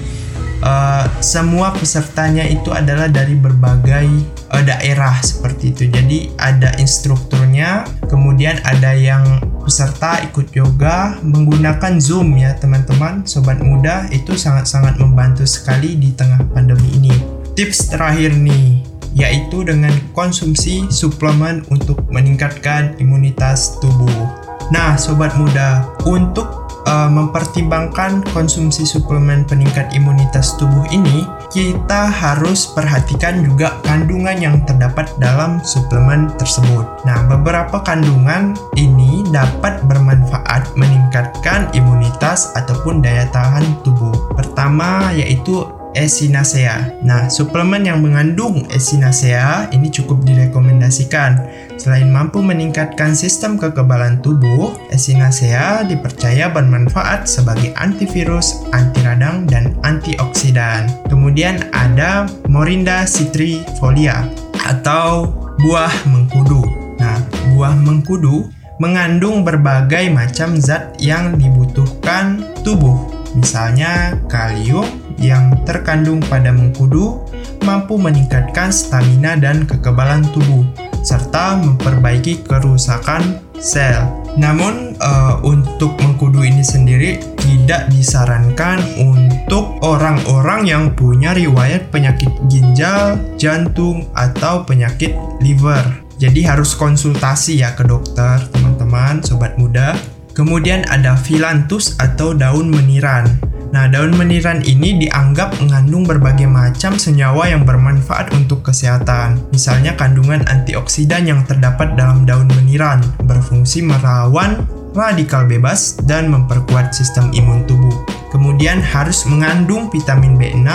uh, 0.65 1.05
semua 1.21 1.77
pesertanya 1.77 2.49
itu 2.49 2.73
adalah 2.73 3.05
dari 3.05 3.37
berbagai 3.37 4.09
uh, 4.49 4.65
daerah 4.65 5.21
seperti 5.21 5.77
itu. 5.77 5.93
Jadi 5.93 6.33
ada 6.41 6.73
instrukturnya, 6.81 7.85
kemudian 8.09 8.65
ada 8.65 8.97
yang 8.97 9.23
peserta 9.61 10.25
ikut 10.25 10.49
yoga 10.57 11.21
menggunakan 11.21 12.01
Zoom 12.01 12.33
ya 12.41 12.57
teman-teman. 12.57 13.29
Sobat 13.29 13.61
muda 13.61 14.09
itu 14.09 14.41
sangat-sangat 14.41 14.97
membantu 14.97 15.45
sekali 15.45 16.01
di 16.01 16.17
tengah 16.17 16.41
pandemi 16.57 16.97
ini. 16.97 17.13
Tips 17.53 17.93
terakhir 17.93 18.33
nih, 18.39 18.88
yaitu 19.19 19.67
dengan 19.67 19.91
konsumsi 20.15 20.87
suplemen 20.89 21.67
untuk 21.75 21.99
meningkatkan 22.07 22.95
imunitas 23.03 23.77
tubuh. 23.83 24.31
Nah, 24.71 24.95
sobat 24.95 25.35
muda, 25.35 25.91
untuk 26.07 26.69
uh, 26.85 27.09
mempertimbangkan 27.11 28.21
konsumsi 28.37 28.85
suplemen 28.85 29.43
peningkat 29.49 29.91
imunitas 29.97 30.55
tubuh 30.61 30.85
ini, 30.93 31.25
kita 31.49 32.13
harus 32.13 32.69
perhatikan 32.77 33.41
juga 33.41 33.81
kandungan 33.89 34.37
yang 34.37 34.57
terdapat 34.69 35.09
dalam 35.17 35.65
suplemen 35.65 36.29
tersebut. 36.37 36.85
Nah, 37.09 37.25
beberapa 37.27 37.81
kandungan 37.81 38.53
ini 38.77 39.25
dapat 39.33 39.81
bermanfaat 39.89 40.77
meningkatkan 40.77 41.73
imunitas 41.73 42.53
ataupun 42.53 43.01
daya 43.01 43.25
tahan 43.33 43.65
tubuh. 43.81 44.13
Pertama 44.37 45.09
yaitu 45.17 45.65
Echinacea. 45.99 47.03
Nah, 47.03 47.27
suplemen 47.27 47.83
yang 47.83 47.99
mengandung 47.99 48.71
Echinacea 48.71 49.67
ini 49.75 49.91
cukup 49.91 50.23
direkomendasikan. 50.23 51.43
Selain 51.75 52.07
mampu 52.07 52.39
meningkatkan 52.39 53.19
sistem 53.19 53.59
kekebalan 53.59 54.23
tubuh, 54.23 54.79
Echinacea 54.95 55.83
dipercaya 55.83 56.47
bermanfaat 56.55 57.27
sebagai 57.27 57.75
antivirus, 57.75 58.63
anti 58.71 59.03
radang, 59.03 59.43
dan 59.51 59.75
antioksidan. 59.83 60.87
Kemudian 61.11 61.67
ada 61.75 62.31
Morinda 62.47 63.03
citrifolia 63.03 64.23
atau 64.71 65.35
buah 65.59 65.95
mengkudu. 66.07 66.63
Nah, 67.03 67.19
buah 67.51 67.75
mengkudu 67.75 68.55
mengandung 68.79 69.43
berbagai 69.43 70.07
macam 70.15 70.55
zat 70.55 70.95
yang 71.03 71.35
dibutuhkan 71.35 72.39
tubuh, 72.63 73.11
misalnya 73.35 74.15
kalium, 74.31 74.87
yang 75.19 75.53
terkandung 75.67 76.23
pada 76.27 76.55
mengkudu 76.55 77.21
mampu 77.67 77.99
meningkatkan 77.99 78.73
stamina 78.73 79.37
dan 79.37 79.67
kekebalan 79.67 80.25
tubuh 80.33 80.65
serta 81.03 81.59
memperbaiki 81.63 82.47
kerusakan 82.47 83.43
sel. 83.59 84.07
Namun 84.39 84.95
uh, 85.03 85.43
untuk 85.43 85.99
mengkudu 85.99 86.47
ini 86.47 86.63
sendiri 86.63 87.19
tidak 87.43 87.91
disarankan 87.91 88.79
untuk 89.03 89.83
orang-orang 89.83 90.69
yang 90.69 90.85
punya 90.95 91.35
riwayat 91.35 91.91
penyakit 91.91 92.31
ginjal, 92.47 93.19
jantung 93.35 94.07
atau 94.15 94.63
penyakit 94.63 95.17
liver. 95.43 95.83
Jadi 96.19 96.43
harus 96.43 96.75
konsultasi 96.75 97.63
ya 97.63 97.79
ke 97.79 97.87
dokter, 97.87 98.43
teman-teman, 98.51 99.23
sobat 99.23 99.55
muda. 99.55 99.95
Kemudian 100.35 100.87
ada 100.87 101.19
filantus 101.19 101.99
atau 101.99 102.31
daun 102.35 102.71
meniran. 102.71 103.27
Nah, 103.69 103.85
daun 103.85 104.17
meniran 104.17 104.65
ini 104.65 104.97
dianggap 105.07 105.61
mengandung 105.61 106.09
berbagai 106.09 106.49
macam 106.49 106.97
senyawa 106.97 107.53
yang 107.53 107.69
bermanfaat 107.69 108.33
untuk 108.33 108.65
kesehatan. 108.65 109.41
Misalnya 109.53 109.93
kandungan 109.93 110.41
antioksidan 110.49 111.29
yang 111.29 111.45
terdapat 111.45 111.93
dalam 111.95 112.25
daun 112.25 112.49
meniran 112.57 113.05
berfungsi 113.29 113.85
melawan 113.85 114.65
radikal 114.97 115.45
bebas 115.45 116.01
dan 116.09 116.33
memperkuat 116.33 116.97
sistem 116.97 117.29
imun 117.37 117.69
tubuh. 117.69 117.93
Kemudian 118.33 118.81
harus 118.81 119.25
mengandung 119.25 119.89
vitamin 119.89 120.37
B6, 120.37 120.69